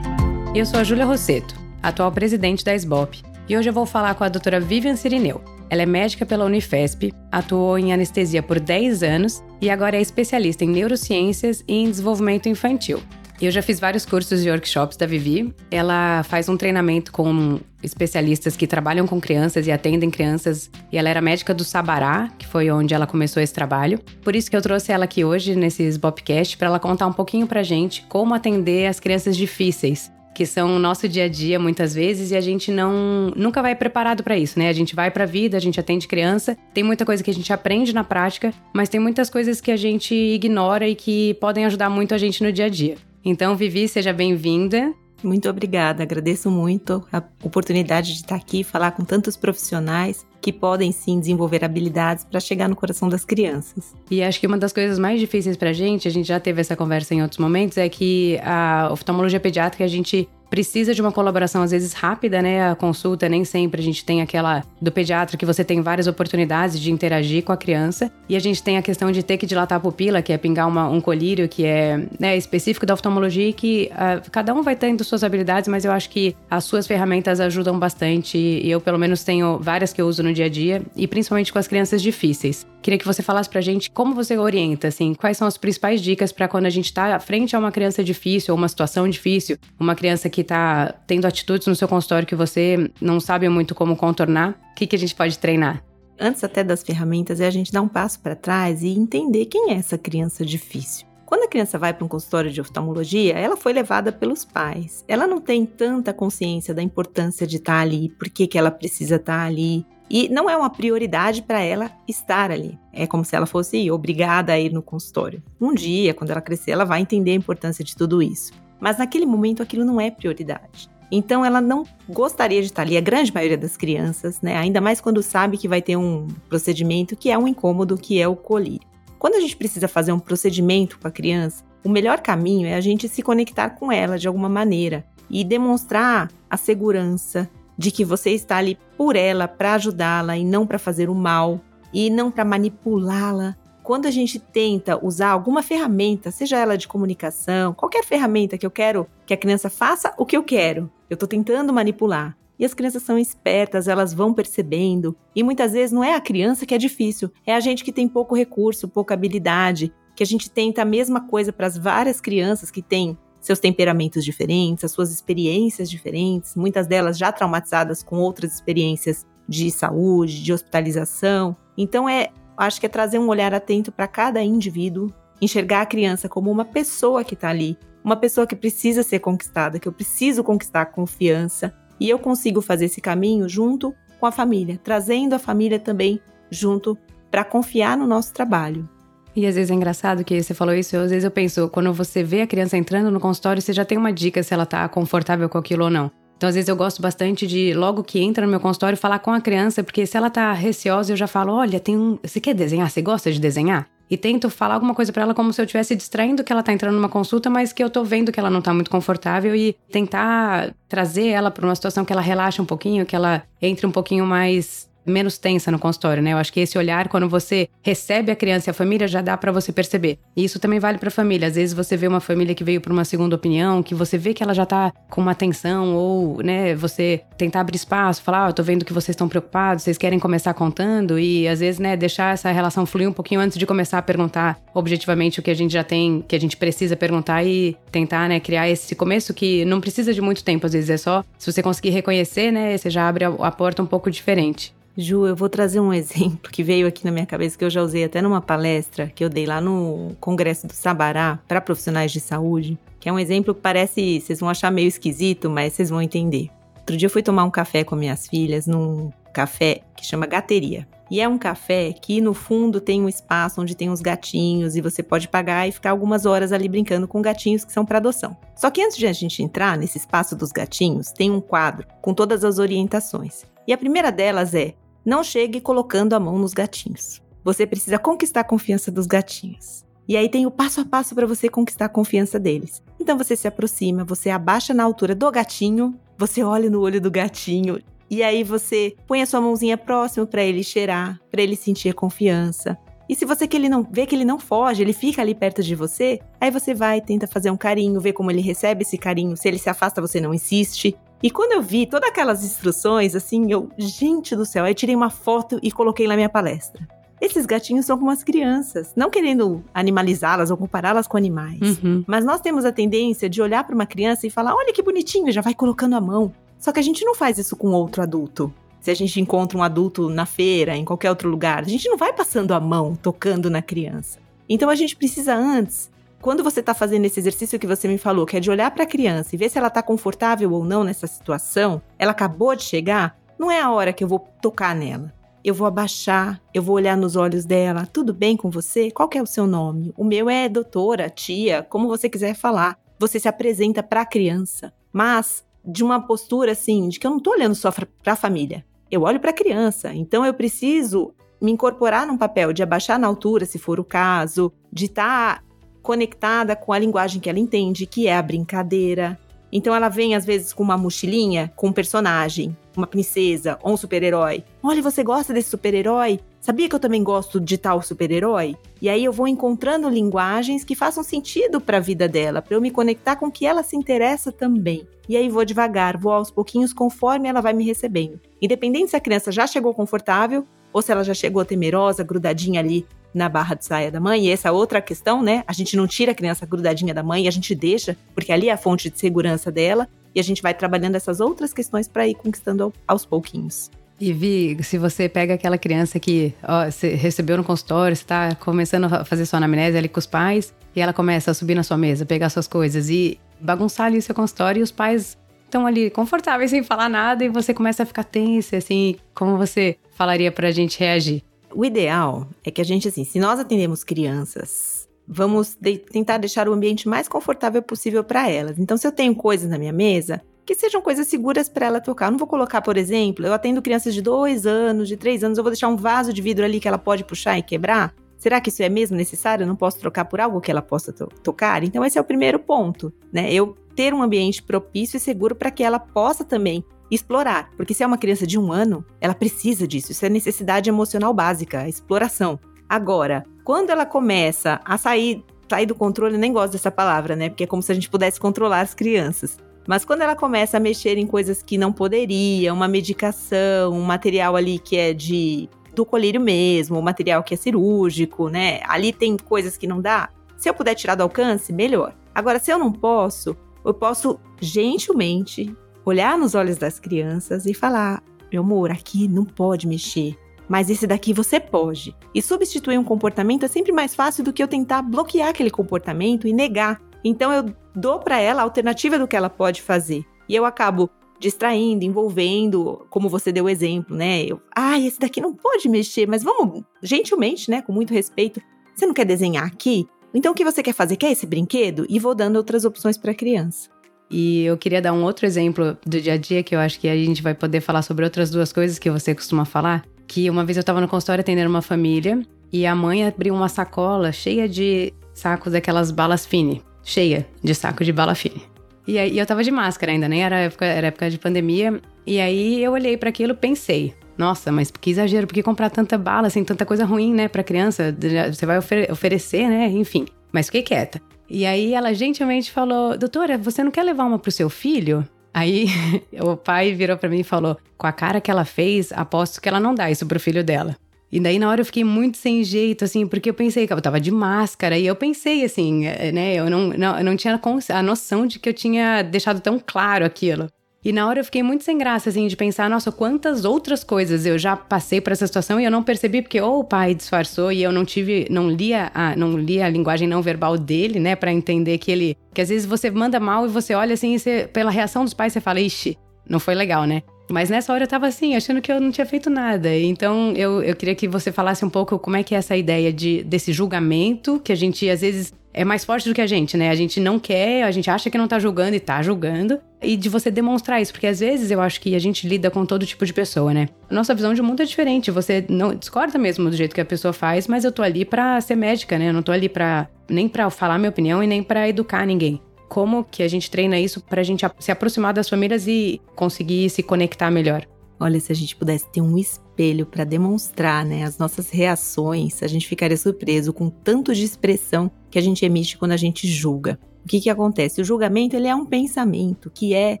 Eu 0.54 0.66
sou 0.66 0.78
a 0.78 0.84
Júlia 0.84 1.04
Rosseto, 1.04 1.54
atual 1.82 2.12
presidente 2.12 2.64
da 2.64 2.74
SBOP, 2.74 3.22
e 3.48 3.56
hoje 3.56 3.70
eu 3.70 3.72
vou 3.72 3.86
falar 3.86 4.14
com 4.14 4.24
a 4.24 4.28
doutora 4.28 4.60
Vivian 4.60 4.94
Sirineu, 4.94 5.42
ela 5.70 5.82
é 5.82 5.86
médica 5.86 6.24
pela 6.24 6.44
Unifesp, 6.44 7.12
atuou 7.30 7.78
em 7.78 7.92
anestesia 7.92 8.42
por 8.42 8.60
10 8.60 9.02
anos 9.02 9.42
e 9.60 9.70
agora 9.70 9.96
é 9.96 10.00
especialista 10.00 10.64
em 10.64 10.68
neurociências 10.68 11.64
e 11.66 11.74
em 11.74 11.90
desenvolvimento 11.90 12.48
infantil. 12.48 13.02
Eu 13.40 13.50
já 13.50 13.60
fiz 13.60 13.80
vários 13.80 14.06
cursos 14.06 14.44
e 14.44 14.50
workshops 14.50 14.96
da 14.96 15.06
Vivi. 15.06 15.52
Ela 15.70 16.22
faz 16.22 16.48
um 16.48 16.56
treinamento 16.56 17.10
com 17.10 17.58
especialistas 17.82 18.56
que 18.56 18.66
trabalham 18.66 19.06
com 19.06 19.20
crianças 19.20 19.66
e 19.66 19.72
atendem 19.72 20.08
crianças. 20.08 20.70
E 20.90 20.96
ela 20.96 21.08
era 21.08 21.20
médica 21.20 21.52
do 21.52 21.64
Sabará, 21.64 22.30
que 22.38 22.46
foi 22.46 22.70
onde 22.70 22.94
ela 22.94 23.06
começou 23.06 23.42
esse 23.42 23.52
trabalho. 23.52 23.98
Por 24.22 24.36
isso 24.36 24.48
que 24.48 24.56
eu 24.56 24.62
trouxe 24.62 24.92
ela 24.92 25.04
aqui 25.04 25.24
hoje 25.24 25.56
nesse 25.56 25.98
Bobcast 25.98 26.56
para 26.56 26.68
ela 26.68 26.78
contar 26.78 27.06
um 27.06 27.12
pouquinho 27.12 27.46
pra 27.46 27.62
gente 27.62 28.06
como 28.08 28.34
atender 28.34 28.86
as 28.86 29.00
crianças 29.00 29.36
difíceis 29.36 30.12
que 30.34 30.44
são 30.44 30.76
o 30.76 30.78
nosso 30.78 31.08
dia 31.08 31.24
a 31.24 31.28
dia 31.28 31.58
muitas 31.58 31.94
vezes 31.94 32.32
e 32.32 32.36
a 32.36 32.40
gente 32.40 32.70
não 32.70 33.32
nunca 33.36 33.62
vai 33.62 33.74
preparado 33.74 34.22
para 34.22 34.36
isso, 34.36 34.58
né? 34.58 34.68
A 34.68 34.72
gente 34.72 34.94
vai 34.94 35.10
para 35.10 35.24
a 35.24 35.26
vida, 35.26 35.56
a 35.56 35.60
gente 35.60 35.78
atende 35.78 36.08
criança, 36.08 36.56
tem 36.74 36.82
muita 36.82 37.06
coisa 37.06 37.22
que 37.22 37.30
a 37.30 37.34
gente 37.34 37.52
aprende 37.52 37.94
na 37.94 38.02
prática, 38.02 38.52
mas 38.72 38.88
tem 38.88 39.00
muitas 39.00 39.30
coisas 39.30 39.60
que 39.60 39.70
a 39.70 39.76
gente 39.76 40.14
ignora 40.14 40.88
e 40.88 40.94
que 40.94 41.34
podem 41.34 41.64
ajudar 41.64 41.88
muito 41.88 42.14
a 42.14 42.18
gente 42.18 42.42
no 42.42 42.52
dia 42.52 42.66
a 42.66 42.68
dia. 42.68 42.96
Então, 43.24 43.56
Vivi, 43.56 43.88
seja 43.88 44.12
bem-vinda. 44.12 44.92
Muito 45.22 45.48
obrigada, 45.48 46.02
agradeço 46.02 46.50
muito 46.50 47.02
a 47.10 47.22
oportunidade 47.42 48.12
de 48.12 48.20
estar 48.20 48.36
aqui 48.36 48.62
falar 48.62 48.90
com 48.90 49.04
tantos 49.04 49.36
profissionais 49.36 50.26
que 50.44 50.52
podem 50.52 50.92
sim 50.92 51.18
desenvolver 51.18 51.64
habilidades 51.64 52.22
para 52.22 52.38
chegar 52.38 52.68
no 52.68 52.76
coração 52.76 53.08
das 53.08 53.24
crianças. 53.24 53.94
E 54.10 54.22
acho 54.22 54.38
que 54.38 54.46
uma 54.46 54.58
das 54.58 54.74
coisas 54.74 54.98
mais 54.98 55.18
difíceis 55.18 55.56
para 55.56 55.70
a 55.70 55.72
gente, 55.72 56.06
a 56.06 56.10
gente 56.10 56.28
já 56.28 56.38
teve 56.38 56.60
essa 56.60 56.76
conversa 56.76 57.14
em 57.14 57.22
outros 57.22 57.38
momentos, 57.38 57.78
é 57.78 57.88
que 57.88 58.38
a 58.44 58.90
oftalmologia 58.92 59.40
pediátrica 59.40 59.82
a 59.84 59.88
gente 59.88 60.28
precisa 60.54 60.94
de 60.94 61.00
uma 61.00 61.10
colaboração 61.10 61.64
às 61.64 61.72
vezes 61.72 61.92
rápida, 61.94 62.40
né? 62.40 62.70
A 62.70 62.76
consulta 62.76 63.28
nem 63.28 63.44
sempre 63.44 63.80
a 63.80 63.84
gente 63.84 64.04
tem 64.04 64.22
aquela 64.22 64.62
do 64.80 64.92
pediatra 64.92 65.36
que 65.36 65.44
você 65.44 65.64
tem 65.64 65.82
várias 65.82 66.06
oportunidades 66.06 66.78
de 66.78 66.92
interagir 66.92 67.42
com 67.42 67.50
a 67.50 67.56
criança 67.56 68.08
e 68.28 68.36
a 68.36 68.38
gente 68.38 68.62
tem 68.62 68.78
a 68.78 68.82
questão 68.82 69.10
de 69.10 69.20
ter 69.24 69.36
que 69.36 69.46
dilatar 69.46 69.78
a 69.78 69.80
pupila, 69.80 70.22
que 70.22 70.32
é 70.32 70.38
pingar 70.38 70.68
uma, 70.68 70.88
um 70.88 71.00
colírio 71.00 71.48
que 71.48 71.64
é 71.64 72.06
né, 72.20 72.36
específico 72.36 72.86
da 72.86 72.94
oftalmologia 72.94 73.48
e 73.48 73.52
que 73.52 73.90
uh, 73.94 74.30
cada 74.30 74.54
um 74.54 74.62
vai 74.62 74.76
tendo 74.76 75.02
suas 75.02 75.24
habilidades, 75.24 75.66
mas 75.66 75.84
eu 75.84 75.90
acho 75.90 76.08
que 76.08 76.36
as 76.48 76.62
suas 76.62 76.86
ferramentas 76.86 77.40
ajudam 77.40 77.76
bastante 77.76 78.38
e 78.38 78.70
eu 78.70 78.80
pelo 78.80 78.96
menos 78.98 79.24
tenho 79.24 79.58
várias 79.58 79.92
que 79.92 80.00
eu 80.00 80.06
uso 80.06 80.22
no 80.22 80.32
dia 80.32 80.44
a 80.44 80.48
dia 80.48 80.82
e 80.94 81.08
principalmente 81.08 81.52
com 81.52 81.58
as 81.58 81.66
crianças 81.66 82.00
difíceis. 82.00 82.64
Queria 82.80 82.98
que 82.98 83.06
você 83.06 83.22
falasse 83.22 83.48
pra 83.48 83.60
gente 83.60 83.90
como 83.90 84.14
você 84.14 84.36
orienta, 84.38 84.86
assim, 84.88 85.14
quais 85.14 85.36
são 85.36 85.48
as 85.48 85.56
principais 85.56 86.00
dicas 86.00 86.30
para 86.30 86.46
quando 86.46 86.66
a 86.66 86.70
gente 86.70 86.92
tá 86.92 87.18
frente 87.18 87.56
a 87.56 87.58
uma 87.58 87.72
criança 87.72 88.04
difícil 88.04 88.52
ou 88.54 88.58
uma 88.58 88.68
situação 88.68 89.08
difícil, 89.08 89.56
uma 89.80 89.94
criança 89.96 90.28
que 90.28 90.43
tá 90.44 90.94
tendo 91.06 91.26
atitudes 91.26 91.66
no 91.66 91.74
seu 91.74 91.88
consultório 91.88 92.26
que 92.26 92.34
você 92.34 92.90
não 93.00 93.18
sabe 93.20 93.48
muito 93.48 93.74
como 93.74 93.96
contornar, 93.96 94.58
o 94.72 94.74
que, 94.74 94.86
que 94.86 94.96
a 94.96 94.98
gente 94.98 95.14
pode 95.14 95.38
treinar? 95.38 95.82
Antes 96.18 96.44
até 96.44 96.62
das 96.62 96.82
ferramentas 96.82 97.40
é 97.40 97.46
a 97.46 97.50
gente 97.50 97.72
dar 97.72 97.82
um 97.82 97.88
passo 97.88 98.20
para 98.20 98.36
trás 98.36 98.82
e 98.82 98.88
entender 98.88 99.46
quem 99.46 99.72
é 99.72 99.74
essa 99.74 99.98
criança 99.98 100.44
difícil. 100.44 101.06
Quando 101.26 101.44
a 101.44 101.48
criança 101.48 101.78
vai 101.78 101.92
para 101.92 102.04
um 102.04 102.08
consultório 102.08 102.50
de 102.50 102.60
oftalmologia, 102.60 103.32
ela 103.32 103.56
foi 103.56 103.72
levada 103.72 104.12
pelos 104.12 104.44
pais. 104.44 105.04
Ela 105.08 105.26
não 105.26 105.40
tem 105.40 105.66
tanta 105.66 106.12
consciência 106.12 106.72
da 106.72 106.82
importância 106.82 107.46
de 107.46 107.56
estar 107.56 107.72
tá 107.72 107.80
ali, 107.80 108.10
por 108.10 108.28
que, 108.28 108.46
que 108.46 108.58
ela 108.58 108.70
precisa 108.70 109.16
estar 109.16 109.38
tá 109.38 109.44
ali, 109.44 109.84
e 110.08 110.28
não 110.28 110.48
é 110.48 110.56
uma 110.56 110.70
prioridade 110.70 111.42
para 111.42 111.60
ela 111.60 111.90
estar 112.06 112.50
ali. 112.50 112.78
É 112.92 113.06
como 113.06 113.24
se 113.24 113.34
ela 113.34 113.46
fosse 113.46 113.90
obrigada 113.90 114.52
a 114.52 114.60
ir 114.60 114.72
no 114.72 114.82
consultório. 114.82 115.42
Um 115.60 115.74
dia, 115.74 116.14
quando 116.14 116.30
ela 116.30 116.40
crescer, 116.40 116.72
ela 116.72 116.84
vai 116.84 117.00
entender 117.00 117.32
a 117.32 117.34
importância 117.34 117.84
de 117.84 117.96
tudo 117.96 118.22
isso. 118.22 118.52
Mas 118.84 118.98
naquele 118.98 119.24
momento 119.24 119.62
aquilo 119.62 119.82
não 119.82 119.98
é 119.98 120.10
prioridade. 120.10 120.90
Então 121.10 121.42
ela 121.42 121.58
não 121.58 121.86
gostaria 122.06 122.60
de 122.60 122.66
estar 122.66 122.82
ali, 122.82 122.98
a 122.98 123.00
grande 123.00 123.32
maioria 123.32 123.56
das 123.56 123.78
crianças, 123.78 124.42
né? 124.42 124.58
Ainda 124.58 124.78
mais 124.78 125.00
quando 125.00 125.22
sabe 125.22 125.56
que 125.56 125.66
vai 125.66 125.80
ter 125.80 125.96
um 125.96 126.28
procedimento 126.50 127.16
que 127.16 127.30
é 127.30 127.38
um 127.38 127.48
incômodo, 127.48 127.96
que 127.96 128.20
é 128.20 128.28
o 128.28 128.36
colírio. 128.36 128.86
Quando 129.18 129.36
a 129.36 129.40
gente 129.40 129.56
precisa 129.56 129.88
fazer 129.88 130.12
um 130.12 130.18
procedimento 130.18 130.98
com 130.98 131.08
a 131.08 131.10
criança, 131.10 131.64
o 131.82 131.88
melhor 131.88 132.20
caminho 132.20 132.66
é 132.66 132.74
a 132.74 132.80
gente 132.82 133.08
se 133.08 133.22
conectar 133.22 133.70
com 133.70 133.90
ela 133.90 134.18
de 134.18 134.28
alguma 134.28 134.50
maneira 134.50 135.02
e 135.30 135.42
demonstrar 135.42 136.30
a 136.50 136.56
segurança, 136.58 137.48
de 137.78 137.90
que 137.90 138.04
você 138.04 138.32
está 138.32 138.58
ali 138.58 138.76
por 138.98 139.16
ela 139.16 139.48
para 139.48 139.72
ajudá-la 139.76 140.36
e 140.36 140.44
não 140.44 140.66
para 140.66 140.78
fazer 140.78 141.08
o 141.08 141.14
mal 141.14 141.58
e 141.90 142.10
não 142.10 142.30
para 142.30 142.44
manipulá-la. 142.44 143.56
Quando 143.84 144.06
a 144.06 144.10
gente 144.10 144.38
tenta 144.38 144.98
usar 145.04 145.28
alguma 145.28 145.62
ferramenta, 145.62 146.30
seja 146.30 146.56
ela 146.56 146.78
de 146.78 146.88
comunicação, 146.88 147.74
qualquer 147.74 148.02
ferramenta 148.02 148.56
que 148.56 148.64
eu 148.64 148.70
quero 148.70 149.06
que 149.26 149.34
a 149.34 149.36
criança 149.36 149.68
faça 149.68 150.14
o 150.16 150.24
que 150.24 150.34
eu 150.34 150.42
quero, 150.42 150.90
eu 151.10 151.14
estou 151.14 151.28
tentando 151.28 151.70
manipular. 151.70 152.34
E 152.58 152.64
as 152.64 152.72
crianças 152.72 153.02
são 153.02 153.18
espertas, 153.18 153.86
elas 153.86 154.14
vão 154.14 154.32
percebendo. 154.32 155.14
E 155.36 155.42
muitas 155.42 155.72
vezes 155.72 155.92
não 155.92 156.02
é 156.02 156.14
a 156.14 156.20
criança 156.20 156.64
que 156.64 156.74
é 156.74 156.78
difícil, 156.78 157.30
é 157.46 157.54
a 157.54 157.60
gente 157.60 157.84
que 157.84 157.92
tem 157.92 158.08
pouco 158.08 158.34
recurso, 158.34 158.88
pouca 158.88 159.12
habilidade, 159.12 159.92
que 160.16 160.22
a 160.22 160.26
gente 160.26 160.50
tenta 160.50 160.80
a 160.80 160.86
mesma 160.86 161.28
coisa 161.28 161.52
para 161.52 161.66
as 161.66 161.76
várias 161.76 162.22
crianças 162.22 162.70
que 162.70 162.80
têm 162.80 163.18
seus 163.38 163.58
temperamentos 163.58 164.24
diferentes, 164.24 164.84
as 164.84 164.92
suas 164.92 165.12
experiências 165.12 165.90
diferentes, 165.90 166.56
muitas 166.56 166.86
delas 166.86 167.18
já 167.18 167.30
traumatizadas 167.30 168.02
com 168.02 168.16
outras 168.16 168.54
experiências 168.54 169.26
de 169.46 169.70
saúde, 169.70 170.42
de 170.42 170.54
hospitalização. 170.54 171.54
Então 171.76 172.08
é, 172.08 172.30
acho 172.56 172.80
que 172.80 172.86
é 172.86 172.88
trazer 172.88 173.18
um 173.18 173.28
olhar 173.28 173.54
atento 173.54 173.90
para 173.90 174.06
cada 174.06 174.42
indivíduo, 174.42 175.12
enxergar 175.40 175.82
a 175.82 175.86
criança 175.86 176.28
como 176.28 176.50
uma 176.50 176.64
pessoa 176.64 177.24
que 177.24 177.34
está 177.34 177.48
ali, 177.48 177.78
uma 178.02 178.16
pessoa 178.16 178.46
que 178.46 178.56
precisa 178.56 179.02
ser 179.02 179.18
conquistada, 179.20 179.78
que 179.78 179.88
eu 179.88 179.92
preciso 179.92 180.44
conquistar 180.44 180.82
a 180.82 180.86
confiança, 180.86 181.74
e 181.98 182.10
eu 182.10 182.18
consigo 182.18 182.60
fazer 182.60 182.86
esse 182.86 183.00
caminho 183.00 183.48
junto 183.48 183.94
com 184.18 184.26
a 184.26 184.32
família, 184.32 184.80
trazendo 184.82 185.34
a 185.34 185.38
família 185.38 185.78
também 185.78 186.20
junto 186.50 186.98
para 187.30 187.44
confiar 187.44 187.96
no 187.96 188.06
nosso 188.06 188.32
trabalho. 188.32 188.88
E 189.34 189.46
às 189.46 189.56
vezes 189.56 189.70
é 189.70 189.74
engraçado 189.74 190.24
que 190.24 190.40
você 190.40 190.54
falou 190.54 190.74
isso, 190.74 190.96
às 190.96 191.10
vezes 191.10 191.24
eu 191.24 191.30
penso, 191.30 191.68
quando 191.68 191.92
você 191.92 192.22
vê 192.22 192.42
a 192.42 192.46
criança 192.46 192.76
entrando 192.76 193.10
no 193.10 193.18
consultório, 193.18 193.60
você 193.60 193.72
já 193.72 193.84
tem 193.84 193.98
uma 193.98 194.12
dica 194.12 194.42
se 194.42 194.54
ela 194.54 194.64
tá 194.64 194.88
confortável 194.88 195.48
com 195.48 195.58
aquilo 195.58 195.84
ou 195.84 195.90
não. 195.90 196.10
Então, 196.36 196.48
às 196.48 196.54
vezes, 196.54 196.68
eu 196.68 196.76
gosto 196.76 197.00
bastante 197.00 197.46
de, 197.46 197.72
logo 197.74 198.02
que 198.02 198.20
entra 198.20 198.44
no 198.44 198.50
meu 198.50 198.60
consultório, 198.60 198.98
falar 198.98 199.18
com 199.18 199.30
a 199.30 199.40
criança, 199.40 199.82
porque 199.82 200.04
se 200.04 200.16
ela 200.16 200.28
tá 200.28 200.52
receosa, 200.52 201.12
eu 201.12 201.16
já 201.16 201.26
falo: 201.26 201.52
olha, 201.52 201.80
tem 201.80 201.96
um. 201.96 202.18
Você 202.22 202.40
quer 202.40 202.54
desenhar? 202.54 202.90
Você 202.90 203.00
gosta 203.00 203.32
de 203.32 203.40
desenhar? 203.40 203.88
E 204.10 204.16
tento 204.16 204.50
falar 204.50 204.74
alguma 204.74 204.94
coisa 204.94 205.12
para 205.12 205.22
ela 205.22 205.34
como 205.34 205.52
se 205.52 205.60
eu 205.60 205.64
estivesse 205.64 205.96
distraindo 205.96 206.44
que 206.44 206.52
ela 206.52 206.62
tá 206.62 206.72
entrando 206.72 206.94
numa 206.94 207.08
consulta, 207.08 207.48
mas 207.48 207.72
que 207.72 207.82
eu 207.82 207.88
tô 207.88 208.04
vendo 208.04 208.30
que 208.30 208.38
ela 208.38 208.50
não 208.50 208.60
tá 208.60 208.74
muito 208.74 208.90
confortável 208.90 209.56
e 209.56 209.74
tentar 209.90 210.74
trazer 210.88 211.28
ela 211.28 211.50
para 211.50 211.64
uma 211.64 211.74
situação 211.74 212.04
que 212.04 212.12
ela 212.12 212.20
relaxe 212.20 212.60
um 212.60 212.66
pouquinho, 212.66 213.06
que 213.06 213.16
ela 213.16 213.42
entre 213.62 213.86
um 213.86 213.90
pouquinho 213.90 214.26
mais 214.26 214.88
menos 215.06 215.38
tensa 215.38 215.70
no 215.70 215.78
consultório, 215.78 216.22
né? 216.22 216.32
Eu 216.32 216.38
acho 216.38 216.52
que 216.52 216.60
esse 216.60 216.78
olhar, 216.78 217.08
quando 217.08 217.28
você 217.28 217.68
recebe 217.82 218.30
a 218.32 218.36
criança 218.36 218.70
e 218.70 218.72
a 218.72 218.74
família, 218.74 219.06
já 219.06 219.20
dá 219.20 219.36
para 219.36 219.52
você 219.52 219.72
perceber. 219.72 220.18
E 220.36 220.44
isso 220.44 220.58
também 220.58 220.78
vale 220.78 220.98
para 220.98 221.10
família. 221.10 221.48
Às 221.48 221.54
vezes 221.56 221.74
você 221.74 221.96
vê 221.96 222.06
uma 222.06 222.20
família 222.20 222.54
que 222.54 222.64
veio 222.64 222.80
para 222.80 222.92
uma 222.92 223.04
segunda 223.04 223.36
opinião, 223.36 223.82
que 223.82 223.94
você 223.94 224.16
vê 224.16 224.34
que 224.34 224.42
ela 224.42 224.54
já 224.54 224.66
tá 224.66 224.92
com 225.10 225.20
uma 225.20 225.32
atenção, 225.32 225.94
ou, 225.94 226.42
né, 226.42 226.74
você 226.74 227.22
tentar 227.36 227.60
abrir 227.60 227.76
espaço, 227.76 228.22
falar, 228.22 228.46
ó, 228.46 228.48
oh, 228.48 228.52
tô 228.52 228.62
vendo 228.62 228.84
que 228.84 228.92
vocês 228.92 229.14
estão 229.14 229.28
preocupados, 229.28 229.84
vocês 229.84 229.98
querem 229.98 230.18
começar 230.18 230.54
contando, 230.54 231.18
e 231.18 231.46
às 231.48 231.60
vezes, 231.60 231.78
né, 231.78 231.96
deixar 231.96 232.34
essa 232.34 232.50
relação 232.50 232.86
fluir 232.86 233.08
um 233.08 233.12
pouquinho 233.12 233.40
antes 233.40 233.58
de 233.58 233.66
começar 233.66 233.98
a 233.98 234.02
perguntar 234.02 234.58
objetivamente 234.74 235.40
o 235.40 235.42
que 235.42 235.50
a 235.50 235.54
gente 235.54 235.72
já 235.72 235.84
tem, 235.84 236.22
que 236.26 236.34
a 236.34 236.40
gente 236.40 236.56
precisa 236.56 236.96
perguntar 236.96 237.44
e 237.44 237.76
tentar, 237.90 238.28
né, 238.28 238.40
criar 238.40 238.68
esse 238.68 238.94
começo 238.94 239.32
que 239.32 239.64
não 239.64 239.80
precisa 239.80 240.12
de 240.12 240.20
muito 240.20 240.42
tempo, 240.42 240.66
às 240.66 240.72
vezes 240.72 240.90
é 240.90 240.96
só, 240.96 241.24
se 241.38 241.50
você 241.50 241.62
conseguir 241.62 241.90
reconhecer, 241.90 242.50
né, 242.50 242.76
você 242.76 242.90
já 242.90 243.08
abre 243.08 243.24
a, 243.24 243.28
a 243.28 243.50
porta 243.50 243.82
um 243.82 243.86
pouco 243.86 244.10
diferente. 244.10 244.74
Ju, 244.96 245.26
eu 245.26 245.34
vou 245.34 245.48
trazer 245.48 245.80
um 245.80 245.92
exemplo 245.94 246.50
que 246.50 246.62
veio 246.62 246.86
aqui 246.86 247.04
na 247.04 247.10
minha 247.10 247.26
cabeça, 247.26 247.56
que 247.56 247.64
eu 247.64 247.70
já 247.70 247.82
usei 247.82 248.04
até 248.04 248.20
numa 248.20 248.40
palestra 248.40 249.10
que 249.14 249.24
eu 249.24 249.28
dei 249.28 249.46
lá 249.46 249.60
no 249.60 250.16
Congresso 250.20 250.66
do 250.66 250.72
Sabará 250.72 251.38
para 251.48 251.60
profissionais 251.60 252.12
de 252.12 252.20
saúde, 252.20 252.78
que 253.00 253.08
é 253.08 253.12
um 253.12 253.18
exemplo 253.18 253.54
que 253.54 253.60
parece, 253.60 254.20
vocês 254.20 254.40
vão 254.40 254.48
achar 254.48 254.70
meio 254.70 254.88
esquisito, 254.88 255.50
mas 255.50 255.72
vocês 255.72 255.90
vão 255.90 256.00
entender. 256.00 256.48
Outro 256.84 256.98
dia 256.98 257.06
eu 257.06 257.10
fui 257.10 257.22
tomar 257.22 257.44
um 257.44 257.50
café 257.50 257.82
com 257.82 257.96
minhas 257.96 258.26
filhas 258.26 258.66
num 258.66 259.10
café 259.32 259.80
que 259.96 260.04
chama 260.04 260.26
Gateria. 260.26 260.86
E 261.10 261.18
é 261.18 261.26
um 261.26 261.38
café 261.38 261.94
que 261.94 262.20
no 262.20 262.34
fundo 262.34 262.78
tem 262.78 263.00
um 263.00 263.08
espaço 263.08 263.58
onde 263.62 263.74
tem 263.74 263.88
uns 263.88 264.02
gatinhos 264.02 264.76
e 264.76 264.82
você 264.82 265.02
pode 265.02 265.26
pagar 265.26 265.66
e 265.66 265.72
ficar 265.72 265.92
algumas 265.92 266.26
horas 266.26 266.52
ali 266.52 266.68
brincando 266.68 267.08
com 267.08 267.22
gatinhos 267.22 267.64
que 267.64 267.72
são 267.72 267.86
para 267.86 267.96
adoção. 267.96 268.36
Só 268.54 268.70
que 268.70 268.82
antes 268.82 268.98
de 268.98 269.06
a 269.06 269.14
gente 269.14 269.42
entrar 269.42 269.78
nesse 269.78 269.96
espaço 269.96 270.36
dos 270.36 270.52
gatinhos, 270.52 271.10
tem 271.10 271.30
um 271.30 271.40
quadro 271.40 271.86
com 272.02 272.12
todas 272.12 272.44
as 272.44 272.58
orientações. 272.58 273.46
E 273.66 273.72
a 273.72 273.78
primeira 273.78 274.12
delas 274.12 274.54
é: 274.54 274.74
não 275.06 275.24
chegue 275.24 275.62
colocando 275.62 276.12
a 276.12 276.20
mão 276.20 276.38
nos 276.38 276.52
gatinhos. 276.52 277.22
Você 277.42 277.66
precisa 277.66 277.98
conquistar 277.98 278.40
a 278.40 278.44
confiança 278.44 278.90
dos 278.90 279.06
gatinhos. 279.06 279.86
E 280.06 280.18
aí 280.18 280.28
tem 280.28 280.44
o 280.44 280.50
passo 280.50 280.82
a 280.82 280.84
passo 280.84 281.14
para 281.14 281.26
você 281.26 281.48
conquistar 281.48 281.86
a 281.86 281.88
confiança 281.88 282.38
deles. 282.38 282.82
Então 283.00 283.16
você 283.16 283.34
se 283.34 283.48
aproxima, 283.48 284.04
você 284.04 284.28
abaixa 284.28 284.74
na 284.74 284.84
altura 284.84 285.14
do 285.14 285.30
gatinho, 285.30 285.98
você 286.16 286.42
olha 286.42 286.70
no 286.70 286.80
olho 286.80 287.00
do 287.00 287.10
gatinho 287.10 287.78
e 288.10 288.22
aí 288.22 288.44
você 288.44 288.94
põe 289.06 289.22
a 289.22 289.26
sua 289.26 289.40
mãozinha 289.40 289.76
próximo 289.76 290.26
para 290.26 290.42
ele 290.42 290.62
cheirar, 290.62 291.18
para 291.30 291.42
ele 291.42 291.56
sentir 291.56 291.88
a 291.88 291.94
confiança. 291.94 292.78
E 293.08 293.14
se 293.14 293.24
você 293.24 293.46
que 293.46 293.56
ele 293.56 293.68
não 293.68 293.82
vê 293.82 294.06
que 294.06 294.14
ele 294.14 294.24
não 294.24 294.38
foge, 294.38 294.82
ele 294.82 294.92
fica 294.92 295.20
ali 295.20 295.34
perto 295.34 295.62
de 295.62 295.74
você, 295.74 296.20
aí 296.40 296.50
você 296.50 296.72
vai 296.72 297.00
tenta 297.00 297.26
fazer 297.26 297.50
um 297.50 297.56
carinho, 297.56 298.00
ver 298.00 298.12
como 298.12 298.30
ele 298.30 298.40
recebe 298.40 298.82
esse 298.82 298.96
carinho. 298.96 299.36
Se 299.36 299.46
ele 299.46 299.58
se 299.58 299.68
afasta, 299.68 300.00
você 300.00 300.20
não 300.20 300.32
insiste. 300.32 300.96
E 301.22 301.30
quando 301.30 301.52
eu 301.52 301.62
vi 301.62 301.86
todas 301.86 302.08
aquelas 302.08 302.44
instruções, 302.44 303.14
assim, 303.14 303.50
eu, 303.50 303.68
gente 303.76 304.34
do 304.34 304.46
céu, 304.46 304.64
aí 304.64 304.74
tirei 304.74 304.94
uma 304.94 305.10
foto 305.10 305.58
e 305.62 305.70
coloquei 305.70 306.06
na 306.06 306.16
minha 306.16 306.28
palestra. 306.28 306.86
Esses 307.24 307.46
gatinhos 307.46 307.86
são 307.86 307.96
como 307.96 308.10
as 308.10 308.22
crianças, 308.22 308.92
não 308.94 309.08
querendo 309.08 309.64
animalizá-las 309.72 310.50
ou 310.50 310.58
compará-las 310.58 311.06
com 311.06 311.16
animais. 311.16 311.82
Uhum. 311.82 312.04
Mas 312.06 312.22
nós 312.22 312.38
temos 312.38 312.66
a 312.66 312.72
tendência 312.72 313.30
de 313.30 313.40
olhar 313.40 313.64
para 313.64 313.74
uma 313.74 313.86
criança 313.86 314.26
e 314.26 314.30
falar: 314.30 314.54
olha 314.54 314.74
que 314.74 314.82
bonitinho, 314.82 315.32
já 315.32 315.40
vai 315.40 315.54
colocando 315.54 315.96
a 315.96 316.00
mão. 316.02 316.30
Só 316.58 316.70
que 316.70 316.78
a 316.78 316.82
gente 316.82 317.02
não 317.02 317.14
faz 317.14 317.38
isso 317.38 317.56
com 317.56 317.68
outro 317.68 318.02
adulto. 318.02 318.52
Se 318.78 318.90
a 318.90 318.94
gente 318.94 319.18
encontra 319.18 319.56
um 319.56 319.62
adulto 319.62 320.10
na 320.10 320.26
feira, 320.26 320.76
em 320.76 320.84
qualquer 320.84 321.08
outro 321.08 321.30
lugar, 321.30 321.60
a 321.60 321.68
gente 321.68 321.88
não 321.88 321.96
vai 321.96 322.12
passando 322.12 322.52
a 322.52 322.60
mão, 322.60 322.94
tocando 322.94 323.48
na 323.48 323.62
criança. 323.62 324.18
Então 324.46 324.68
a 324.68 324.74
gente 324.74 324.94
precisa 324.94 325.34
antes 325.34 325.90
quando 326.20 326.44
você 326.44 326.60
está 326.60 326.74
fazendo 326.74 327.06
esse 327.06 327.18
exercício 327.18 327.58
que 327.58 327.66
você 327.66 327.88
me 327.88 327.96
falou, 327.96 328.26
que 328.26 328.36
é 328.36 328.40
de 328.40 328.50
olhar 328.50 328.70
para 328.70 328.84
a 328.84 328.86
criança 328.86 329.34
e 329.34 329.38
ver 329.38 329.48
se 329.48 329.56
ela 329.56 329.68
está 329.68 329.82
confortável 329.82 330.52
ou 330.52 330.62
não 330.62 330.84
nessa 330.84 331.06
situação, 331.06 331.80
ela 331.98 332.10
acabou 332.10 332.54
de 332.54 332.64
chegar, 332.64 333.18
não 333.38 333.50
é 333.50 333.62
a 333.62 333.70
hora 333.70 333.94
que 333.94 334.04
eu 334.04 334.08
vou 334.08 334.18
tocar 334.42 334.74
nela. 334.74 335.10
Eu 335.44 335.52
vou 335.52 335.66
abaixar, 335.66 336.40
eu 336.54 336.62
vou 336.62 336.74
olhar 336.74 336.96
nos 336.96 337.16
olhos 337.16 337.44
dela. 337.44 337.84
Tudo 337.84 338.14
bem 338.14 338.34
com 338.34 338.48
você? 338.48 338.90
Qual 338.90 339.10
é 339.14 339.20
o 339.20 339.26
seu 339.26 339.46
nome? 339.46 339.92
O 339.94 340.02
meu 340.02 340.30
é 340.30 340.48
doutora, 340.48 341.10
tia, 341.10 341.62
como 341.62 341.86
você 341.86 342.08
quiser 342.08 342.34
falar. 342.34 342.78
Você 342.98 343.20
se 343.20 343.28
apresenta 343.28 343.82
para 343.82 344.00
a 344.00 344.06
criança, 344.06 344.72
mas 344.90 345.44
de 345.62 345.84
uma 345.84 346.00
postura 346.00 346.52
assim, 346.52 346.88
de 346.88 346.98
que 346.98 347.06
eu 347.06 347.10
não 347.10 347.18
estou 347.18 347.34
olhando 347.34 347.54
só 347.54 347.70
para 347.70 348.14
a 348.14 348.16
família. 348.16 348.64
Eu 348.90 349.02
olho 349.02 349.20
para 349.20 349.30
a 349.30 349.34
criança. 349.34 349.92
Então 349.92 350.24
eu 350.24 350.32
preciso 350.32 351.12
me 351.38 351.52
incorporar 351.52 352.06
num 352.06 352.16
papel 352.16 352.50
de 352.50 352.62
abaixar 352.62 352.98
na 352.98 353.06
altura, 353.06 353.44
se 353.44 353.58
for 353.58 353.78
o 353.78 353.84
caso, 353.84 354.50
de 354.72 354.86
estar 354.86 355.40
tá 355.40 355.44
conectada 355.82 356.56
com 356.56 356.72
a 356.72 356.78
linguagem 356.78 357.20
que 357.20 357.28
ela 357.28 357.38
entende, 357.38 357.84
que 357.84 358.06
é 358.06 358.16
a 358.16 358.22
brincadeira. 358.22 359.20
Então 359.52 359.74
ela 359.74 359.90
vem 359.90 360.14
às 360.14 360.24
vezes 360.24 360.54
com 360.54 360.62
uma 360.62 360.78
mochilinha 360.78 361.52
com 361.54 361.66
um 361.66 361.72
personagem, 361.72 362.56
uma 362.74 362.86
princesa 362.86 363.58
ou 363.62 363.74
um 363.74 363.76
super-herói. 363.76 364.42
Olha, 364.66 364.80
você 364.80 365.04
gosta 365.04 365.34
desse 365.34 365.50
super-herói? 365.50 366.18
Sabia 366.40 366.70
que 366.70 366.74
eu 366.74 366.80
também 366.80 367.04
gosto 367.04 367.38
de 367.38 367.58
tal 367.58 367.82
super-herói? 367.82 368.56
E 368.80 368.88
aí 368.88 369.04
eu 369.04 369.12
vou 369.12 369.28
encontrando 369.28 369.90
linguagens 369.90 370.64
que 370.64 370.74
façam 370.74 371.04
sentido 371.04 371.60
para 371.60 371.76
a 371.76 371.80
vida 371.80 372.08
dela, 372.08 372.40
para 372.40 372.56
eu 372.56 372.62
me 372.62 372.70
conectar 372.70 373.14
com 373.16 373.26
o 373.26 373.30
que 373.30 373.44
ela 373.44 373.62
se 373.62 373.76
interessa 373.76 374.32
também. 374.32 374.88
E 375.06 375.18
aí 375.18 375.28
vou 375.28 375.44
devagar, 375.44 375.98
vou 375.98 376.12
aos 376.12 376.30
pouquinhos 376.30 376.72
conforme 376.72 377.28
ela 377.28 377.42
vai 377.42 377.52
me 377.52 377.62
recebendo. 377.62 378.18
Independente 378.40 378.88
se 378.88 378.96
a 378.96 379.00
criança 379.00 379.30
já 379.30 379.46
chegou 379.46 379.74
confortável 379.74 380.46
ou 380.72 380.80
se 380.80 380.90
ela 380.90 381.04
já 381.04 381.12
chegou 381.12 381.44
temerosa, 381.44 382.02
grudadinha 382.02 382.60
ali 382.60 382.86
na 383.12 383.28
barra 383.28 383.56
de 383.56 383.66
saia 383.66 383.90
da 383.90 384.00
mãe. 384.00 384.24
E 384.24 384.30
essa 384.30 384.50
outra 384.50 384.80
questão, 384.80 385.22
né? 385.22 385.44
A 385.46 385.52
gente 385.52 385.76
não 385.76 385.86
tira 385.86 386.12
a 386.12 386.14
criança 386.14 386.46
grudadinha 386.46 386.94
da 386.94 387.02
mãe, 387.02 387.28
a 387.28 387.30
gente 387.30 387.54
deixa, 387.54 387.98
porque 388.14 388.32
ali 388.32 388.48
é 388.48 388.52
a 388.52 388.56
fonte 388.56 388.88
de 388.88 388.98
segurança 388.98 389.52
dela. 389.52 389.86
E 390.14 390.20
a 390.20 390.24
gente 390.24 390.40
vai 390.40 390.54
trabalhando 390.54 390.94
essas 390.94 391.20
outras 391.20 391.52
questões 391.52 391.86
para 391.86 392.08
ir 392.08 392.14
conquistando 392.14 392.72
aos 392.88 393.04
pouquinhos. 393.04 393.70
E 394.00 394.12
Vi, 394.12 394.56
se 394.62 394.76
você 394.76 395.08
pega 395.08 395.34
aquela 395.34 395.56
criança 395.56 396.00
que 396.00 396.34
ó, 396.42 396.70
você 396.70 396.94
recebeu 396.94 397.36
no 397.36 397.44
consultório, 397.44 397.96
você 397.96 398.04
tá 398.04 398.34
começando 398.34 398.84
a 398.92 399.04
fazer 399.04 399.24
sua 399.24 399.36
anamnese 399.36 399.76
ali 399.78 399.88
com 399.88 399.98
os 399.98 400.06
pais, 400.06 400.52
e 400.74 400.80
ela 400.80 400.92
começa 400.92 401.30
a 401.30 401.34
subir 401.34 401.54
na 401.54 401.62
sua 401.62 401.76
mesa, 401.76 402.04
pegar 402.04 402.28
suas 402.28 402.48
coisas 402.48 402.90
e 402.90 403.18
bagunçar 403.40 403.86
ali 403.86 403.98
o 403.98 404.02
seu 404.02 404.14
consultório, 404.14 404.60
e 404.60 404.62
os 404.62 404.72
pais 404.72 405.16
estão 405.44 405.66
ali 405.66 405.90
confortáveis 405.90 406.50
sem 406.50 406.64
falar 406.64 406.88
nada, 406.88 407.24
e 407.24 407.28
você 407.28 407.54
começa 407.54 407.84
a 407.84 407.86
ficar 407.86 408.02
tensa, 408.02 408.56
assim, 408.56 408.96
como 409.14 409.36
você 409.36 409.76
falaria 409.94 410.32
pra 410.32 410.50
gente 410.50 410.78
reagir? 410.80 411.22
O 411.54 411.64
ideal 411.64 412.26
é 412.44 412.50
que 412.50 412.60
a 412.60 412.64
gente, 412.64 412.88
assim, 412.88 413.04
se 413.04 413.20
nós 413.20 413.38
atendemos 413.38 413.84
crianças, 413.84 414.88
vamos 415.06 415.56
de 415.60 415.78
tentar 415.78 416.18
deixar 416.18 416.48
o 416.48 416.52
ambiente 416.52 416.88
mais 416.88 417.06
confortável 417.06 417.62
possível 417.62 418.02
para 418.02 418.28
elas. 418.28 418.58
Então, 418.58 418.76
se 418.76 418.84
eu 418.84 418.90
tenho 418.90 419.14
coisas 419.14 419.48
na 419.48 419.56
minha 419.56 419.72
mesa, 419.72 420.20
que 420.44 420.54
sejam 420.54 420.82
coisas 420.82 421.08
seguras 421.08 421.48
para 421.48 421.66
ela 421.66 421.80
tocar. 421.80 422.06
Eu 422.06 422.12
não 422.12 422.18
vou 422.18 422.28
colocar, 422.28 422.60
por 422.60 422.76
exemplo, 422.76 423.26
eu 423.26 423.32
atendo 423.32 423.62
crianças 423.62 423.94
de 423.94 424.02
dois 424.02 424.46
anos, 424.46 424.88
de 424.88 424.96
três 424.96 425.24
anos, 425.24 425.38
eu 425.38 425.44
vou 425.44 425.50
deixar 425.50 425.68
um 425.68 425.76
vaso 425.76 426.12
de 426.12 426.20
vidro 426.20 426.44
ali 426.44 426.60
que 426.60 426.68
ela 426.68 426.78
pode 426.78 427.04
puxar 427.04 427.38
e 427.38 427.42
quebrar. 427.42 427.94
Será 428.16 428.40
que 428.40 428.48
isso 428.48 428.62
é 428.62 428.68
mesmo 428.68 428.96
necessário? 428.96 429.44
Eu 429.44 429.48
não 429.48 429.56
posso 429.56 429.78
trocar 429.78 430.04
por 430.06 430.20
algo 430.20 430.40
que 430.40 430.50
ela 430.50 430.62
possa 430.62 430.92
to 430.92 431.08
tocar? 431.22 431.62
Então, 431.62 431.84
esse 431.84 431.98
é 431.98 432.00
o 432.00 432.04
primeiro 432.04 432.38
ponto, 432.38 432.92
né? 433.12 433.32
Eu 433.32 433.56
ter 433.74 433.92
um 433.92 434.02
ambiente 434.02 434.42
propício 434.42 434.96
e 434.96 435.00
seguro 435.00 435.34
para 435.34 435.50
que 435.50 435.62
ela 435.62 435.78
possa 435.78 436.24
também 436.24 436.64
explorar. 436.90 437.50
Porque 437.56 437.74
se 437.74 437.82
é 437.82 437.86
uma 437.86 437.98
criança 437.98 438.26
de 438.26 438.38
um 438.38 438.52
ano, 438.52 438.84
ela 439.00 439.14
precisa 439.14 439.66
disso. 439.66 439.92
Isso 439.92 440.06
é 440.06 440.08
necessidade 440.08 440.70
emocional 440.70 441.12
básica, 441.12 441.68
exploração. 441.68 442.38
Agora, 442.68 443.24
quando 443.44 443.70
ela 443.70 443.84
começa 443.84 444.60
a 444.64 444.78
sair, 444.78 445.22
sair 445.48 445.66
do 445.66 445.74
controle, 445.74 446.14
eu 446.14 446.20
nem 446.20 446.32
gosto 446.32 446.52
dessa 446.52 446.70
palavra, 446.70 447.14
né? 447.14 447.28
Porque 447.28 447.44
é 447.44 447.46
como 447.46 447.62
se 447.62 447.72
a 447.72 447.74
gente 447.74 447.90
pudesse 447.90 448.18
controlar 448.18 448.60
as 448.60 448.74
crianças. 448.74 449.38
Mas 449.66 449.84
quando 449.84 450.02
ela 450.02 450.14
começa 450.14 450.56
a 450.56 450.60
mexer 450.60 450.98
em 450.98 451.06
coisas 451.06 451.42
que 451.42 451.56
não 451.56 451.72
poderia, 451.72 452.52
uma 452.52 452.68
medicação, 452.68 453.72
um 453.72 453.82
material 453.82 454.36
ali 454.36 454.58
que 454.58 454.76
é 454.76 454.92
de 454.92 455.48
do 455.74 455.84
colírio 455.84 456.20
mesmo, 456.20 456.78
um 456.78 456.82
material 456.82 457.22
que 457.24 457.34
é 457.34 457.36
cirúrgico, 457.36 458.28
né? 458.28 458.60
Ali 458.64 458.92
tem 458.92 459.16
coisas 459.16 459.56
que 459.56 459.66
não 459.66 459.80
dá. 459.80 460.08
Se 460.36 460.48
eu 460.48 460.54
puder 460.54 460.74
tirar 460.74 460.94
do 460.94 461.02
alcance, 461.02 461.52
melhor. 461.52 461.94
Agora, 462.14 462.38
se 462.38 462.50
eu 462.52 462.58
não 462.58 462.70
posso, 462.70 463.36
eu 463.64 463.74
posso 463.74 464.20
gentilmente 464.40 465.54
olhar 465.84 466.16
nos 466.16 466.34
olhos 466.34 466.56
das 466.56 466.78
crianças 466.78 467.44
e 467.46 467.52
falar: 467.52 468.02
meu 468.32 468.42
amor, 468.42 468.70
aqui 468.70 469.08
não 469.08 469.24
pode 469.24 469.66
mexer. 469.66 470.16
Mas 470.48 470.68
esse 470.68 470.86
daqui 470.86 471.12
você 471.12 471.40
pode. 471.40 471.96
E 472.14 472.20
substituir 472.20 472.78
um 472.78 472.84
comportamento 472.84 473.44
é 473.44 473.48
sempre 473.48 473.72
mais 473.72 473.94
fácil 473.94 474.22
do 474.22 474.32
que 474.32 474.42
eu 474.42 474.48
tentar 474.48 474.82
bloquear 474.82 475.28
aquele 475.28 475.50
comportamento 475.50 476.28
e 476.28 476.32
negar. 476.32 476.80
Então 477.04 477.32
eu 477.32 477.44
dou 477.74 477.98
para 477.98 478.18
ela 478.18 478.40
a 478.40 478.44
alternativa 478.44 478.98
do 478.98 479.06
que 479.06 479.14
ela 479.14 479.28
pode 479.28 479.60
fazer. 479.60 480.04
E 480.28 480.34
eu 480.34 480.44
acabo 480.44 480.88
distraindo, 481.20 481.84
envolvendo, 481.84 482.86
como 482.90 483.08
você 483.08 483.30
deu 483.30 483.44
o 483.44 483.48
exemplo, 483.48 483.96
né? 483.96 484.24
Eu, 484.24 484.40
ah, 484.54 484.78
esse 484.78 484.98
daqui 484.98 485.20
não 485.20 485.34
pode 485.34 485.68
mexer, 485.68 486.08
mas 486.08 486.22
vamos 486.22 486.62
gentilmente, 486.82 487.50
né, 487.50 487.62
com 487.62 487.72
muito 487.72 487.94
respeito. 487.94 488.40
Você 488.74 488.86
não 488.86 488.94
quer 488.94 489.04
desenhar 489.04 489.46
aqui? 489.46 489.86
Então 490.12 490.32
o 490.32 490.34
que 490.34 490.44
você 490.44 490.62
quer 490.62 490.72
fazer? 490.72 490.96
Quer 490.96 491.12
esse 491.12 491.26
brinquedo? 491.26 491.86
E 491.88 491.98
vou 491.98 492.14
dando 492.14 492.36
outras 492.36 492.64
opções 492.64 492.96
para 492.96 493.12
a 493.12 493.14
criança. 493.14 493.68
E 494.10 494.44
eu 494.44 494.56
queria 494.56 494.82
dar 494.82 494.92
um 494.92 495.02
outro 495.02 495.26
exemplo 495.26 495.76
do 495.84 496.00
dia 496.00 496.14
a 496.14 496.16
dia 496.16 496.42
que 496.42 496.54
eu 496.54 496.60
acho 496.60 496.78
que 496.78 496.88
a 496.88 496.96
gente 496.96 497.22
vai 497.22 497.34
poder 497.34 497.60
falar 497.60 497.82
sobre 497.82 498.04
outras 498.04 498.30
duas 498.30 498.52
coisas 498.52 498.78
que 498.78 498.90
você 498.90 499.14
costuma 499.14 499.44
falar. 499.44 499.84
Que 500.06 500.28
uma 500.28 500.44
vez 500.44 500.56
eu 500.56 500.60
estava 500.60 500.80
no 500.80 500.88
consultório 500.88 501.22
atendendo 501.22 501.48
uma 501.48 501.62
família 501.62 502.20
e 502.52 502.66
a 502.66 502.74
mãe 502.74 503.04
abriu 503.04 503.34
uma 503.34 503.48
sacola 503.48 504.12
cheia 504.12 504.48
de 504.48 504.92
sacos 505.14 505.52
daquelas 505.52 505.90
balas 505.90 506.26
fine, 506.26 506.62
cheia 506.84 507.26
de 507.42 507.54
saco 507.54 507.82
de 507.82 507.92
bala 507.92 508.14
fine. 508.14 508.42
E 508.86 508.98
aí 508.98 509.18
eu 509.18 509.26
tava 509.26 509.42
de 509.42 509.50
máscara 509.50 509.92
ainda, 509.92 510.08
nem 510.08 510.22
era 510.22 510.36
época, 510.36 510.66
era 510.66 510.88
época 510.88 511.10
de 511.10 511.18
pandemia. 511.18 511.80
E 512.06 512.20
aí 512.20 512.62
eu 512.62 512.72
olhei 512.72 512.96
para 512.96 513.08
aquilo, 513.08 513.34
pensei, 513.34 513.94
nossa, 514.16 514.52
mas 514.52 514.70
que 514.70 514.90
exagero, 514.90 515.26
por 515.26 515.34
que 515.34 515.42
comprar 515.42 515.70
tanta 515.70 515.96
bala, 515.96 516.26
assim, 516.26 516.44
tanta 516.44 516.66
coisa 516.66 516.84
ruim, 516.84 517.12
né, 517.12 517.26
pra 517.26 517.42
criança? 517.42 517.96
Você 518.30 518.44
vai 518.44 518.58
ofer 518.58 518.90
oferecer, 518.92 519.48
né? 519.48 519.68
Enfim. 519.68 520.06
Mas 520.30 520.46
fiquei 520.46 520.62
quieta. 520.62 521.00
E 521.28 521.46
aí 521.46 521.72
ela 521.72 521.94
gentilmente 521.94 522.50
falou: 522.50 522.96
Doutora, 522.98 523.38
você 523.38 523.64
não 523.64 523.70
quer 523.70 523.82
levar 523.82 524.04
uma 524.04 524.18
pro 524.18 524.30
seu 524.30 524.50
filho? 524.50 525.06
Aí 525.32 525.66
o 526.20 526.36
pai 526.36 526.74
virou 526.74 526.96
para 526.96 527.08
mim 527.08 527.20
e 527.20 527.24
falou: 527.24 527.56
Com 527.76 527.86
a 527.86 527.92
cara 527.92 528.20
que 528.20 528.30
ela 528.30 528.44
fez, 528.44 528.92
aposto 528.92 529.40
que 529.40 529.48
ela 529.48 529.58
não 529.58 529.74
dá 529.74 529.90
isso 529.90 530.06
pro 530.06 530.20
filho 530.20 530.44
dela. 530.44 530.76
E 531.14 531.20
daí 531.20 531.38
na 531.38 531.48
hora 531.48 531.60
eu 531.60 531.64
fiquei 531.64 531.84
muito 531.84 532.16
sem 532.16 532.42
jeito, 532.42 532.84
assim, 532.84 533.06
porque 533.06 533.30
eu 533.30 533.34
pensei 533.34 533.68
que 533.68 533.72
eu 533.72 533.80
tava 533.80 534.00
de 534.00 534.10
máscara 534.10 534.76
e 534.76 534.84
eu 534.84 534.96
pensei 534.96 535.44
assim, 535.44 535.86
eh, 535.86 536.10
né? 536.10 536.34
Eu 536.34 536.50
não, 536.50 536.70
não, 536.70 537.02
não 537.04 537.16
tinha 537.16 537.40
a 537.68 537.82
noção 537.84 538.26
de 538.26 538.40
que 538.40 538.48
eu 538.48 538.52
tinha 538.52 539.00
deixado 539.00 539.40
tão 539.40 539.62
claro 539.64 540.04
aquilo. 540.04 540.48
E 540.84 540.90
na 540.90 541.06
hora 541.06 541.20
eu 541.20 541.24
fiquei 541.24 541.40
muito 541.40 541.62
sem 541.62 541.78
graça, 541.78 542.08
assim, 542.08 542.26
de 542.26 542.36
pensar, 542.36 542.68
nossa, 542.68 542.90
quantas 542.90 543.44
outras 543.44 543.84
coisas 543.84 544.26
eu 544.26 544.36
já 544.36 544.56
passei 544.56 545.00
por 545.00 545.12
essa 545.12 545.24
situação 545.24 545.60
e 545.60 545.64
eu 545.64 545.70
não 545.70 545.84
percebi, 545.84 546.20
porque 546.20 546.40
ou 546.40 546.58
o 546.58 546.64
pai 546.64 546.96
disfarçou 546.96 547.52
e 547.52 547.62
eu 547.62 547.70
não 547.70 547.84
tive, 547.84 548.26
não 548.28 548.50
lia 548.50 548.90
a, 548.92 549.14
não 549.14 549.38
lia 549.38 549.66
a 549.66 549.68
linguagem 549.68 550.08
não 550.08 550.20
verbal 550.20 550.58
dele, 550.58 550.98
né, 550.98 551.14
para 551.14 551.32
entender 551.32 551.78
que 551.78 551.92
ele. 551.92 552.16
Que 552.34 552.40
às 552.40 552.48
vezes 552.48 552.66
você 552.66 552.90
manda 552.90 553.20
mal 553.20 553.46
e 553.46 553.48
você 553.48 553.72
olha 553.72 553.94
assim, 553.94 554.14
e 554.14 554.18
você, 554.18 554.50
pela 554.52 554.72
reação 554.72 555.04
dos 555.04 555.14
pais, 555.14 555.32
você 555.32 555.40
fala, 555.40 555.60
ixi, 555.60 555.96
não 556.28 556.40
foi 556.40 556.56
legal, 556.56 556.84
né? 556.86 557.04
Mas 557.30 557.48
nessa 557.48 557.72
hora 557.72 557.84
eu 557.84 557.88
tava 557.88 558.06
assim, 558.06 558.36
achando 558.36 558.60
que 558.60 558.70
eu 558.70 558.80
não 558.80 558.90
tinha 558.90 559.06
feito 559.06 559.30
nada. 559.30 559.74
Então 559.76 560.32
eu, 560.36 560.62
eu 560.62 560.76
queria 560.76 560.94
que 560.94 561.08
você 561.08 561.32
falasse 561.32 561.64
um 561.64 561.70
pouco 561.70 561.98
como 561.98 562.16
é 562.16 562.22
que 562.22 562.34
é 562.34 562.38
essa 562.38 562.56
ideia 562.56 562.92
de, 562.92 563.22
desse 563.24 563.52
julgamento, 563.52 564.40
que 564.40 564.52
a 564.52 564.56
gente 564.56 564.88
às 564.88 565.00
vezes 565.00 565.32
é 565.54 565.64
mais 565.64 565.84
forte 565.84 566.08
do 566.08 566.14
que 566.14 566.20
a 566.20 566.26
gente, 566.26 566.56
né? 566.56 566.68
A 566.68 566.74
gente 566.74 566.98
não 566.98 567.18
quer, 567.18 567.62
a 567.62 567.70
gente 567.70 567.88
acha 567.88 568.10
que 568.10 568.18
não 568.18 568.26
tá 568.26 568.40
julgando 568.40 568.74
e 568.74 568.80
tá 568.80 569.00
julgando. 569.00 569.60
e 569.80 569.96
de 569.96 570.08
você 570.08 570.30
demonstrar 570.30 570.82
isso, 570.82 570.92
porque 570.92 571.06
às 571.06 571.20
vezes 571.20 571.50
eu 571.50 571.60
acho 571.60 571.80
que 571.80 571.94
a 571.94 571.98
gente 571.98 572.26
lida 572.26 572.50
com 572.50 572.66
todo 572.66 572.84
tipo 572.84 573.06
de 573.06 573.12
pessoa, 573.12 573.54
né? 573.54 573.68
Nossa 573.88 574.14
visão 574.14 574.34
de 574.34 574.42
mundo 574.42 574.62
é 574.62 574.64
diferente, 574.64 575.10
você 575.10 575.44
não 575.48 575.74
discorda 575.74 576.18
mesmo 576.18 576.50
do 576.50 576.56
jeito 576.56 576.74
que 576.74 576.80
a 576.80 576.84
pessoa 576.84 577.12
faz, 577.12 577.46
mas 577.46 577.64
eu 577.64 577.70
tô 577.70 577.82
ali 577.82 578.04
para 578.04 578.40
ser 578.40 578.56
médica, 578.56 578.98
né? 578.98 579.10
Eu 579.10 579.12
não 579.12 579.22
tô 579.22 579.30
ali 579.30 579.48
para 579.48 579.88
nem 580.08 580.28
para 580.28 580.50
falar 580.50 580.78
minha 580.78 580.90
opinião 580.90 581.22
e 581.22 581.26
nem 581.26 581.42
para 581.42 581.68
educar 581.68 582.04
ninguém. 582.04 582.40
Como 582.68 583.04
que 583.04 583.22
a 583.22 583.28
gente 583.28 583.50
treina 583.50 583.78
isso 583.78 584.00
pra 584.00 584.22
gente 584.22 584.44
se 584.58 584.72
aproximar 584.72 585.12
das 585.14 585.28
famílias 585.28 585.66
e 585.66 586.00
conseguir 586.14 586.70
se 586.70 586.82
conectar 586.82 587.30
melhor? 587.30 587.66
Olha, 587.98 588.18
se 588.18 588.32
a 588.32 588.34
gente 588.34 588.56
pudesse 588.56 588.88
ter 588.90 589.00
um 589.00 589.16
espelho 589.16 589.86
para 589.86 590.04
demonstrar 590.04 590.84
né, 590.84 591.04
as 591.04 591.16
nossas 591.16 591.50
reações, 591.50 592.42
a 592.42 592.46
gente 592.46 592.66
ficaria 592.66 592.96
surpreso 592.96 593.52
com 593.52 593.70
tanto 593.70 594.12
de 594.14 594.24
expressão 594.24 594.90
que 595.10 595.18
a 595.18 595.22
gente 595.22 595.44
emite 595.44 595.78
quando 595.78 595.92
a 595.92 595.96
gente 595.96 596.26
julga. 596.26 596.78
O 597.04 597.08
que, 597.08 597.20
que 597.20 597.30
acontece? 597.30 597.80
O 597.80 597.84
julgamento 597.84 598.34
ele 598.34 598.48
é 598.48 598.54
um 598.54 598.66
pensamento 598.66 599.50
que 599.50 599.74
é 599.74 600.00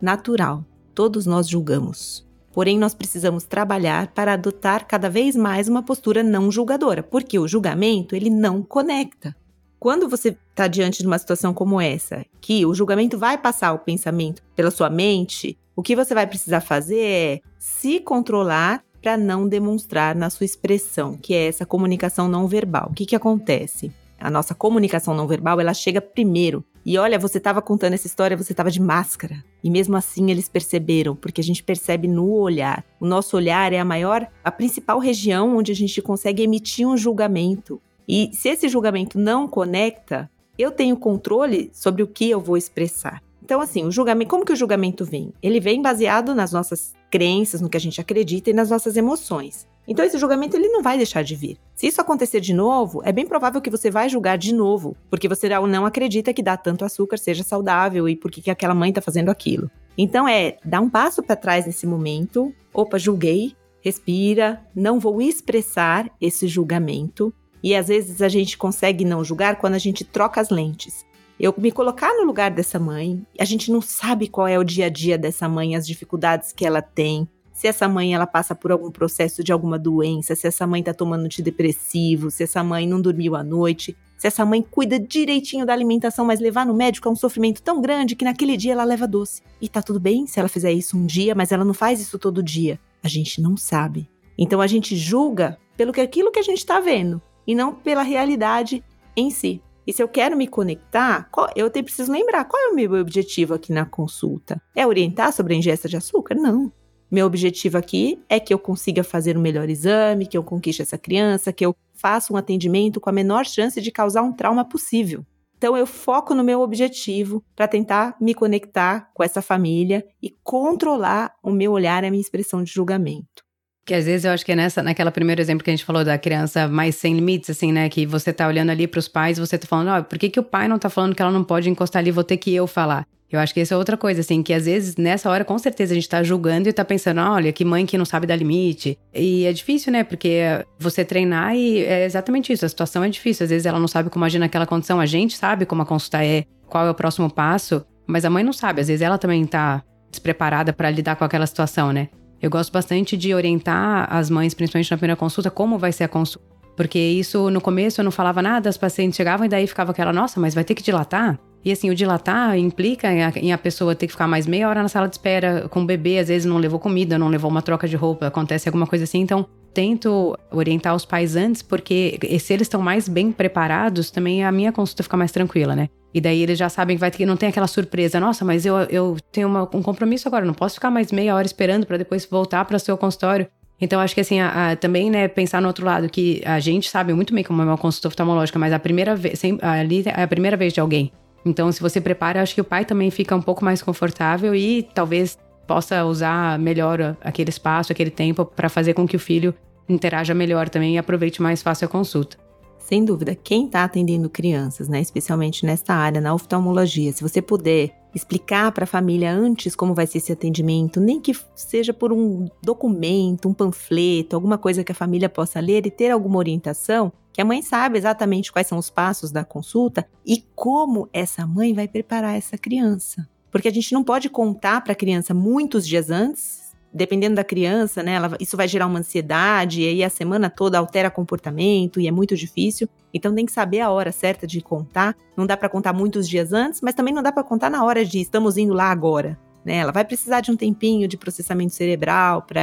natural. 0.00 0.64
Todos 0.94 1.24
nós 1.26 1.48
julgamos. 1.48 2.26
Porém, 2.52 2.78
nós 2.78 2.94
precisamos 2.94 3.44
trabalhar 3.44 4.08
para 4.08 4.34
adotar 4.34 4.86
cada 4.86 5.08
vez 5.08 5.34
mais 5.34 5.68
uma 5.68 5.82
postura 5.82 6.22
não 6.22 6.50
julgadora, 6.50 7.02
porque 7.02 7.38
o 7.38 7.48
julgamento 7.48 8.14
ele 8.14 8.28
não 8.28 8.62
conecta. 8.62 9.34
Quando 9.82 10.08
você 10.08 10.28
está 10.28 10.68
diante 10.68 11.00
de 11.00 11.08
uma 11.08 11.18
situação 11.18 11.52
como 11.52 11.80
essa, 11.80 12.24
que 12.40 12.64
o 12.64 12.72
julgamento 12.72 13.18
vai 13.18 13.36
passar 13.36 13.72
o 13.72 13.80
pensamento 13.80 14.40
pela 14.54 14.70
sua 14.70 14.88
mente, 14.88 15.58
o 15.74 15.82
que 15.82 15.96
você 15.96 16.14
vai 16.14 16.24
precisar 16.24 16.60
fazer 16.60 17.00
é 17.00 17.40
se 17.58 17.98
controlar 17.98 18.84
para 19.02 19.16
não 19.16 19.48
demonstrar 19.48 20.14
na 20.14 20.30
sua 20.30 20.44
expressão, 20.44 21.18
que 21.20 21.34
é 21.34 21.48
essa 21.48 21.66
comunicação 21.66 22.28
não 22.28 22.46
verbal. 22.46 22.90
O 22.92 22.94
que, 22.94 23.04
que 23.04 23.16
acontece? 23.16 23.90
A 24.20 24.30
nossa 24.30 24.54
comunicação 24.54 25.16
não 25.16 25.26
verbal, 25.26 25.58
ela 25.58 25.74
chega 25.74 26.00
primeiro. 26.00 26.64
E 26.86 26.96
olha, 26.96 27.18
você 27.18 27.38
estava 27.38 27.60
contando 27.60 27.94
essa 27.94 28.06
história, 28.06 28.36
você 28.36 28.52
estava 28.52 28.70
de 28.70 28.80
máscara. 28.80 29.42
E 29.64 29.68
mesmo 29.68 29.96
assim 29.96 30.30
eles 30.30 30.48
perceberam, 30.48 31.16
porque 31.16 31.40
a 31.40 31.44
gente 31.44 31.60
percebe 31.60 32.06
no 32.06 32.30
olhar. 32.30 32.84
O 33.00 33.06
nosso 33.06 33.36
olhar 33.36 33.72
é 33.72 33.80
a 33.80 33.84
maior, 33.84 34.28
a 34.44 34.50
principal 34.52 35.00
região 35.00 35.56
onde 35.56 35.72
a 35.72 35.74
gente 35.74 36.00
consegue 36.00 36.40
emitir 36.40 36.86
um 36.86 36.96
julgamento. 36.96 37.82
E 38.08 38.30
se 38.32 38.48
esse 38.48 38.68
julgamento 38.68 39.18
não 39.18 39.46
conecta, 39.46 40.30
eu 40.58 40.70
tenho 40.70 40.96
controle 40.96 41.70
sobre 41.72 42.02
o 42.02 42.06
que 42.06 42.28
eu 42.28 42.40
vou 42.40 42.56
expressar. 42.56 43.22
Então, 43.42 43.60
assim, 43.60 43.84
o 43.84 43.90
julgamento, 43.90 44.30
como 44.30 44.44
que 44.44 44.52
o 44.52 44.56
julgamento 44.56 45.04
vem? 45.04 45.32
Ele 45.42 45.60
vem 45.60 45.82
baseado 45.82 46.34
nas 46.34 46.52
nossas 46.52 46.94
crenças, 47.10 47.60
no 47.60 47.68
que 47.68 47.76
a 47.76 47.80
gente 47.80 48.00
acredita 48.00 48.50
e 48.50 48.54
nas 48.54 48.70
nossas 48.70 48.96
emoções. 48.96 49.66
Então 49.86 50.04
esse 50.04 50.16
julgamento 50.16 50.56
ele 50.56 50.68
não 50.68 50.82
vai 50.82 50.96
deixar 50.96 51.22
de 51.22 51.34
vir. 51.34 51.58
Se 51.74 51.86
isso 51.86 52.00
acontecer 52.00 52.40
de 52.40 52.54
novo, 52.54 53.02
é 53.04 53.12
bem 53.12 53.26
provável 53.26 53.60
que 53.60 53.70
você 53.70 53.90
vai 53.90 54.08
julgar 54.08 54.38
de 54.38 54.54
novo, 54.54 54.96
porque 55.10 55.28
você 55.28 55.48
não 55.48 55.84
acredita 55.84 56.32
que 56.32 56.42
dar 56.42 56.56
tanto 56.56 56.84
açúcar 56.84 57.18
seja 57.18 57.42
saudável 57.42 58.08
e 58.08 58.16
por 58.16 58.30
que 58.30 58.50
aquela 58.50 58.74
mãe 58.74 58.90
está 58.90 59.00
fazendo 59.00 59.28
aquilo. 59.28 59.70
Então 59.98 60.26
é 60.26 60.56
dar 60.64 60.80
um 60.80 60.88
passo 60.88 61.22
para 61.22 61.36
trás 61.36 61.66
nesse 61.66 61.86
momento. 61.86 62.54
Opa, 62.72 62.96
julguei, 62.96 63.54
respira, 63.80 64.64
não 64.74 65.00
vou 65.00 65.20
expressar 65.20 66.08
esse 66.20 66.46
julgamento. 66.46 67.34
E 67.62 67.74
às 67.74 67.88
vezes 67.88 68.20
a 68.20 68.28
gente 68.28 68.58
consegue 68.58 69.04
não 69.04 69.22
julgar 69.22 69.56
quando 69.56 69.74
a 69.74 69.78
gente 69.78 70.04
troca 70.04 70.40
as 70.40 70.50
lentes. 70.50 71.06
Eu 71.38 71.54
me 71.56 71.72
colocar 71.72 72.12
no 72.14 72.24
lugar 72.24 72.50
dessa 72.50 72.78
mãe, 72.78 73.24
a 73.38 73.44
gente 73.44 73.70
não 73.70 73.80
sabe 73.80 74.28
qual 74.28 74.46
é 74.46 74.58
o 74.58 74.64
dia 74.64 74.86
a 74.86 74.88
dia 74.88 75.16
dessa 75.16 75.48
mãe, 75.48 75.74
as 75.74 75.86
dificuldades 75.86 76.52
que 76.52 76.64
ela 76.64 76.82
tem, 76.82 77.28
se 77.52 77.66
essa 77.66 77.88
mãe 77.88 78.14
ela 78.14 78.26
passa 78.26 78.54
por 78.54 78.72
algum 78.72 78.90
processo 78.90 79.42
de 79.44 79.52
alguma 79.52 79.78
doença, 79.78 80.34
se 80.34 80.46
essa 80.46 80.66
mãe 80.66 80.82
tá 80.82 80.92
tomando 80.92 81.24
antidepressivo, 81.24 82.30
se 82.30 82.42
essa 82.42 82.62
mãe 82.64 82.86
não 82.86 83.00
dormiu 83.00 83.36
à 83.36 83.42
noite, 83.42 83.96
se 84.18 84.26
essa 84.26 84.44
mãe 84.44 84.62
cuida 84.62 84.98
direitinho 84.98 85.66
da 85.66 85.72
alimentação, 85.72 86.24
mas 86.24 86.40
levar 86.40 86.64
no 86.64 86.74
médico 86.74 87.08
é 87.08 87.10
um 87.10 87.16
sofrimento 87.16 87.62
tão 87.62 87.80
grande 87.80 88.14
que 88.14 88.24
naquele 88.24 88.56
dia 88.56 88.72
ela 88.72 88.84
leva 88.84 89.06
doce. 89.06 89.42
E 89.60 89.68
tá 89.68 89.82
tudo 89.82 89.98
bem 89.98 90.26
se 90.26 90.38
ela 90.38 90.48
fizer 90.48 90.72
isso 90.72 90.96
um 90.96 91.04
dia, 91.04 91.34
mas 91.34 91.50
ela 91.50 91.64
não 91.64 91.74
faz 91.74 92.00
isso 92.00 92.18
todo 92.18 92.42
dia. 92.42 92.78
A 93.02 93.08
gente 93.08 93.40
não 93.40 93.56
sabe. 93.56 94.08
Então 94.38 94.60
a 94.60 94.66
gente 94.66 94.96
julga 94.96 95.58
pelo 95.76 95.92
que 95.92 96.00
aquilo 96.00 96.30
que 96.30 96.38
a 96.38 96.44
gente 96.44 96.64
tá 96.64 96.78
vendo 96.78 97.20
e 97.46 97.54
não 97.54 97.74
pela 97.74 98.02
realidade 98.02 98.84
em 99.16 99.30
si. 99.30 99.62
E 99.86 99.92
se 99.92 100.02
eu 100.02 100.08
quero 100.08 100.36
me 100.36 100.46
conectar, 100.46 101.28
eu 101.56 101.70
preciso 101.70 102.12
lembrar 102.12 102.44
qual 102.44 102.62
é 102.62 102.68
o 102.68 102.74
meu 102.74 102.92
objetivo 102.94 103.54
aqui 103.54 103.72
na 103.72 103.84
consulta. 103.84 104.62
É 104.76 104.86
orientar 104.86 105.32
sobre 105.32 105.54
a 105.54 105.56
ingesta 105.56 105.88
de 105.88 105.96
açúcar? 105.96 106.36
Não. 106.36 106.70
Meu 107.10 107.26
objetivo 107.26 107.76
aqui 107.76 108.22
é 108.28 108.40
que 108.40 108.54
eu 108.54 108.58
consiga 108.58 109.04
fazer 109.04 109.36
um 109.36 109.40
melhor 109.40 109.68
exame, 109.68 110.26
que 110.26 110.38
eu 110.38 110.42
conquiste 110.42 110.80
essa 110.82 110.96
criança, 110.96 111.52
que 111.52 111.66
eu 111.66 111.74
faça 111.92 112.32
um 112.32 112.36
atendimento 112.36 113.00
com 113.00 113.10
a 113.10 113.12
menor 113.12 113.44
chance 113.44 113.80
de 113.80 113.90
causar 113.90 114.22
um 114.22 114.32
trauma 114.32 114.64
possível. 114.64 115.24
Então 115.58 115.76
eu 115.76 115.86
foco 115.86 116.34
no 116.34 116.42
meu 116.42 116.60
objetivo 116.60 117.44
para 117.54 117.68
tentar 117.68 118.16
me 118.20 118.34
conectar 118.34 119.10
com 119.12 119.22
essa 119.22 119.42
família 119.42 120.04
e 120.22 120.30
controlar 120.42 121.34
o 121.42 121.50
meu 121.50 121.72
olhar 121.72 122.02
e 122.02 122.06
a 122.06 122.10
minha 122.10 122.20
expressão 122.20 122.64
de 122.64 122.72
julgamento. 122.72 123.44
Que 123.84 123.94
às 123.94 124.04
vezes 124.04 124.24
eu 124.24 124.30
acho 124.30 124.44
que 124.44 124.52
é 124.52 124.56
nessa, 124.56 124.82
naquela 124.82 125.10
primeiro 125.10 125.40
exemplo 125.40 125.64
que 125.64 125.70
a 125.70 125.72
gente 125.72 125.84
falou 125.84 126.04
da 126.04 126.16
criança 126.16 126.68
mais 126.68 126.94
sem 126.94 127.14
limites, 127.14 127.50
assim, 127.50 127.72
né? 127.72 127.88
Que 127.88 128.06
você 128.06 128.32
tá 128.32 128.46
olhando 128.46 128.70
ali 128.70 128.86
para 128.86 129.00
os 129.00 129.08
pais, 129.08 129.38
você 129.38 129.58
tá 129.58 129.66
falando, 129.66 129.88
ó, 129.88 129.98
oh, 129.98 130.04
por 130.04 130.18
que, 130.18 130.30
que 130.30 130.38
o 130.38 130.42
pai 130.42 130.68
não 130.68 130.78
tá 130.78 130.88
falando 130.88 131.14
que 131.14 131.22
ela 131.22 131.32
não 131.32 131.42
pode 131.42 131.68
encostar 131.68 132.00
ali, 132.00 132.12
vou 132.12 132.22
ter 132.22 132.36
que 132.36 132.54
eu 132.54 132.66
falar? 132.68 133.04
Eu 133.28 133.40
acho 133.40 133.54
que 133.54 133.60
isso 133.60 133.72
é 133.72 133.76
outra 133.76 133.96
coisa, 133.96 134.20
assim, 134.20 134.42
que 134.42 134.52
às 134.52 134.66
vezes 134.66 134.96
nessa 134.96 135.30
hora 135.30 135.42
com 135.42 135.58
certeza 135.58 135.92
a 135.92 135.94
gente 135.94 136.08
tá 136.08 136.22
julgando 136.22 136.68
e 136.68 136.72
tá 136.72 136.84
pensando, 136.84 137.22
olha, 137.22 137.50
que 137.50 137.64
mãe 137.64 137.86
que 137.86 137.96
não 137.96 138.04
sabe 138.04 138.26
dar 138.26 138.36
limite. 138.36 138.98
E 139.12 139.46
é 139.46 139.52
difícil, 139.52 139.90
né? 139.90 140.04
Porque 140.04 140.64
você 140.78 141.02
treinar 141.02 141.56
e 141.56 141.82
é 141.82 142.04
exatamente 142.04 142.52
isso, 142.52 142.66
a 142.66 142.68
situação 142.68 143.02
é 143.02 143.08
difícil. 143.08 143.44
Às 143.44 143.50
vezes 143.50 143.66
ela 143.66 143.80
não 143.80 143.88
sabe 143.88 144.10
como 144.10 144.24
agir 144.24 144.38
naquela 144.38 144.66
condição, 144.66 145.00
a 145.00 145.06
gente 145.06 145.34
sabe 145.34 145.64
como 145.64 145.80
a 145.80 145.86
consulta 145.86 146.22
é, 146.22 146.44
qual 146.68 146.86
é 146.86 146.90
o 146.90 146.94
próximo 146.94 147.30
passo, 147.30 147.84
mas 148.06 148.26
a 148.26 148.30
mãe 148.30 148.44
não 148.44 148.52
sabe. 148.52 148.82
Às 148.82 148.88
vezes 148.88 149.00
ela 149.00 149.16
também 149.16 149.44
tá 149.46 149.82
despreparada 150.10 150.72
para 150.72 150.90
lidar 150.90 151.16
com 151.16 151.24
aquela 151.24 151.46
situação, 151.46 151.90
né? 151.90 152.08
Eu 152.42 152.50
gosto 152.50 152.72
bastante 152.72 153.16
de 153.16 153.32
orientar 153.32 154.12
as 154.12 154.28
mães, 154.28 154.52
principalmente 154.52 154.90
na 154.90 154.96
primeira 154.96 155.16
consulta, 155.16 155.48
como 155.48 155.78
vai 155.78 155.92
ser 155.92 156.02
a 156.02 156.08
consulta. 156.08 156.44
Porque 156.76 156.98
isso, 156.98 157.48
no 157.50 157.60
começo, 157.60 158.00
eu 158.00 158.04
não 158.04 158.10
falava 158.10 158.42
nada, 158.42 158.68
as 158.68 158.76
pacientes 158.76 159.16
chegavam 159.16 159.46
e 159.46 159.48
daí 159.48 159.66
ficava 159.66 159.92
aquela, 159.92 160.12
nossa, 160.12 160.40
mas 160.40 160.52
vai 160.52 160.64
ter 160.64 160.74
que 160.74 160.82
dilatar? 160.82 161.38
E 161.64 161.70
assim, 161.70 161.88
o 161.90 161.94
dilatar 161.94 162.58
implica 162.58 163.08
em 163.36 163.52
a, 163.52 163.58
pessoa 163.58 163.94
ter 163.94 164.06
que 164.06 164.12
ficar 164.12 164.26
mais 164.26 164.48
meia 164.48 164.68
hora 164.68 164.82
na 164.82 164.88
sala 164.88 165.06
de 165.06 165.14
espera 165.14 165.68
com 165.68 165.82
o 165.82 165.86
bebê, 165.86 166.18
às 166.18 166.26
vezes 166.26 166.44
não 166.44 166.58
levou 166.58 166.80
comida, 166.80 167.16
não 167.16 167.28
levou 167.28 167.48
uma 167.48 167.62
troca 167.62 167.86
de 167.86 167.94
roupa, 167.94 168.26
acontece 168.26 168.68
alguma 168.68 168.86
coisa 168.86 169.04
assim. 169.04 169.20
Então, 169.20 169.46
tento 169.72 170.36
orientar 170.50 170.96
os 170.96 171.04
pais 171.04 171.36
antes, 171.36 171.62
porque 171.62 172.18
se 172.40 172.52
eles 172.52 172.64
estão 172.64 172.82
mais 172.82 173.08
bem 173.08 173.30
preparados, 173.30 174.10
também 174.10 174.42
a 174.42 174.50
minha 174.50 174.72
consulta 174.72 175.04
fica 175.04 175.16
mais 175.16 175.30
tranquila, 175.30 175.76
né? 175.76 175.88
E 176.14 176.20
daí 176.20 176.42
eles 176.42 176.58
já 176.58 176.68
sabem 176.68 176.96
que 176.96 177.00
vai 177.00 177.10
ter, 177.10 177.24
não 177.24 177.36
tem 177.36 177.48
aquela 177.48 177.66
surpresa, 177.66 178.20
nossa, 178.20 178.44
mas 178.44 178.66
eu, 178.66 178.76
eu 178.90 179.16
tenho 179.30 179.48
uma, 179.48 179.62
um 179.62 179.82
compromisso 179.82 180.28
agora, 180.28 180.44
não 180.44 180.54
posso 180.54 180.74
ficar 180.74 180.90
mais 180.90 181.10
meia 181.10 181.34
hora 181.34 181.46
esperando 181.46 181.86
para 181.86 181.96
depois 181.96 182.26
voltar 182.26 182.64
para 182.64 182.76
o 182.76 182.80
seu 182.80 182.96
consultório. 182.98 183.46
Então, 183.80 183.98
acho 184.00 184.14
que 184.14 184.20
assim, 184.20 184.38
a, 184.38 184.72
a, 184.72 184.76
também, 184.76 185.10
né, 185.10 185.26
pensar 185.26 185.60
no 185.60 185.66
outro 185.66 185.84
lado, 185.84 186.08
que 186.08 186.40
a 186.44 186.60
gente 186.60 186.88
sabe 186.88 187.12
muito 187.12 187.34
bem 187.34 187.42
como 187.42 187.62
é 187.62 187.64
uma 187.64 187.78
consulta 187.78 188.08
oftalmológica, 188.08 188.58
mas 188.58 188.72
a 188.72 188.78
primeira 188.78 189.16
vez, 189.16 189.40
ali 189.60 190.04
é 190.06 190.22
a 190.22 190.28
primeira 190.28 190.56
vez 190.56 190.72
de 190.72 190.80
alguém. 190.80 191.10
Então, 191.44 191.72
se 191.72 191.80
você 191.80 192.00
prepara, 192.00 192.40
acho 192.40 192.54
que 192.54 192.60
o 192.60 192.64
pai 192.64 192.84
também 192.84 193.10
fica 193.10 193.34
um 193.34 193.42
pouco 193.42 193.64
mais 193.64 193.82
confortável 193.82 194.54
e 194.54 194.88
talvez 194.94 195.36
possa 195.66 196.04
usar 196.04 196.58
melhor 196.58 197.16
aquele 197.20 197.50
espaço, 197.50 197.90
aquele 197.90 198.10
tempo 198.10 198.44
para 198.44 198.68
fazer 198.68 198.94
com 198.94 199.06
que 199.06 199.16
o 199.16 199.18
filho 199.18 199.54
interaja 199.88 200.34
melhor 200.34 200.68
também 200.68 200.94
e 200.94 200.98
aproveite 200.98 201.42
mais 201.42 201.62
fácil 201.62 201.86
a 201.86 201.88
consulta. 201.88 202.36
Sem 202.84 203.04
dúvida, 203.04 203.34
quem 203.34 203.66
está 203.66 203.84
atendendo 203.84 204.28
crianças, 204.28 204.88
né, 204.88 205.00
especialmente 205.00 205.64
nesta 205.64 205.94
área, 205.94 206.20
na 206.20 206.34
oftalmologia, 206.34 207.12
se 207.12 207.22
você 207.22 207.40
puder 207.40 207.96
explicar 208.14 208.70
para 208.72 208.84
a 208.84 208.86
família 208.86 209.32
antes 209.32 209.74
como 209.74 209.94
vai 209.94 210.06
ser 210.06 210.18
esse 210.18 210.32
atendimento, 210.32 211.00
nem 211.00 211.20
que 211.20 211.34
seja 211.54 211.94
por 211.94 212.12
um 212.12 212.48
documento, 212.62 213.48
um 213.48 213.54
panfleto, 213.54 214.36
alguma 214.36 214.58
coisa 214.58 214.84
que 214.84 214.92
a 214.92 214.94
família 214.94 215.28
possa 215.28 215.60
ler 215.60 215.86
e 215.86 215.90
ter 215.90 216.10
alguma 216.10 216.38
orientação, 216.38 217.12
que 217.32 217.40
a 217.40 217.44
mãe 217.44 217.62
sabe 217.62 217.96
exatamente 217.96 218.52
quais 218.52 218.66
são 218.66 218.76
os 218.76 218.90
passos 218.90 219.30
da 219.30 219.44
consulta 219.44 220.06
e 220.26 220.44
como 220.54 221.08
essa 221.12 221.46
mãe 221.46 221.72
vai 221.72 221.88
preparar 221.88 222.36
essa 222.36 222.58
criança. 222.58 223.26
Porque 223.50 223.68
a 223.68 223.72
gente 223.72 223.92
não 223.92 224.04
pode 224.04 224.28
contar 224.28 224.82
para 224.82 224.92
a 224.92 224.96
criança 224.96 225.32
muitos 225.32 225.86
dias 225.86 226.10
antes, 226.10 226.61
dependendo 226.92 227.36
da 227.36 227.44
criança, 227.44 228.02
né, 228.02 228.14
ela, 228.14 228.36
isso 228.38 228.56
vai 228.56 228.68
gerar 228.68 228.86
uma 228.86 228.98
ansiedade, 228.98 229.82
e 229.82 229.88
aí 229.88 230.04
a 230.04 230.10
semana 230.10 230.50
toda 230.50 230.78
altera 230.78 231.10
comportamento 231.10 232.00
e 232.00 232.06
é 232.06 232.10
muito 232.10 232.36
difícil. 232.36 232.88
Então 233.14 233.34
tem 233.34 233.46
que 233.46 233.52
saber 233.52 233.80
a 233.80 233.90
hora 233.90 234.12
certa 234.12 234.46
de 234.46 234.60
contar. 234.60 235.16
Não 235.36 235.46
dá 235.46 235.56
para 235.56 235.68
contar 235.68 235.92
muitos 235.92 236.28
dias 236.28 236.52
antes, 236.52 236.80
mas 236.80 236.94
também 236.94 237.14
não 237.14 237.22
dá 237.22 237.32
para 237.32 237.42
contar 237.42 237.70
na 237.70 237.84
hora 237.84 238.04
de 238.04 238.20
estamos 238.20 238.56
indo 238.56 238.74
lá 238.74 238.90
agora. 238.90 239.38
Né? 239.64 239.76
Ela 239.76 239.92
vai 239.92 240.04
precisar 240.04 240.40
de 240.40 240.50
um 240.50 240.56
tempinho 240.56 241.08
de 241.08 241.16
processamento 241.16 241.72
cerebral 241.72 242.42
para 242.42 242.62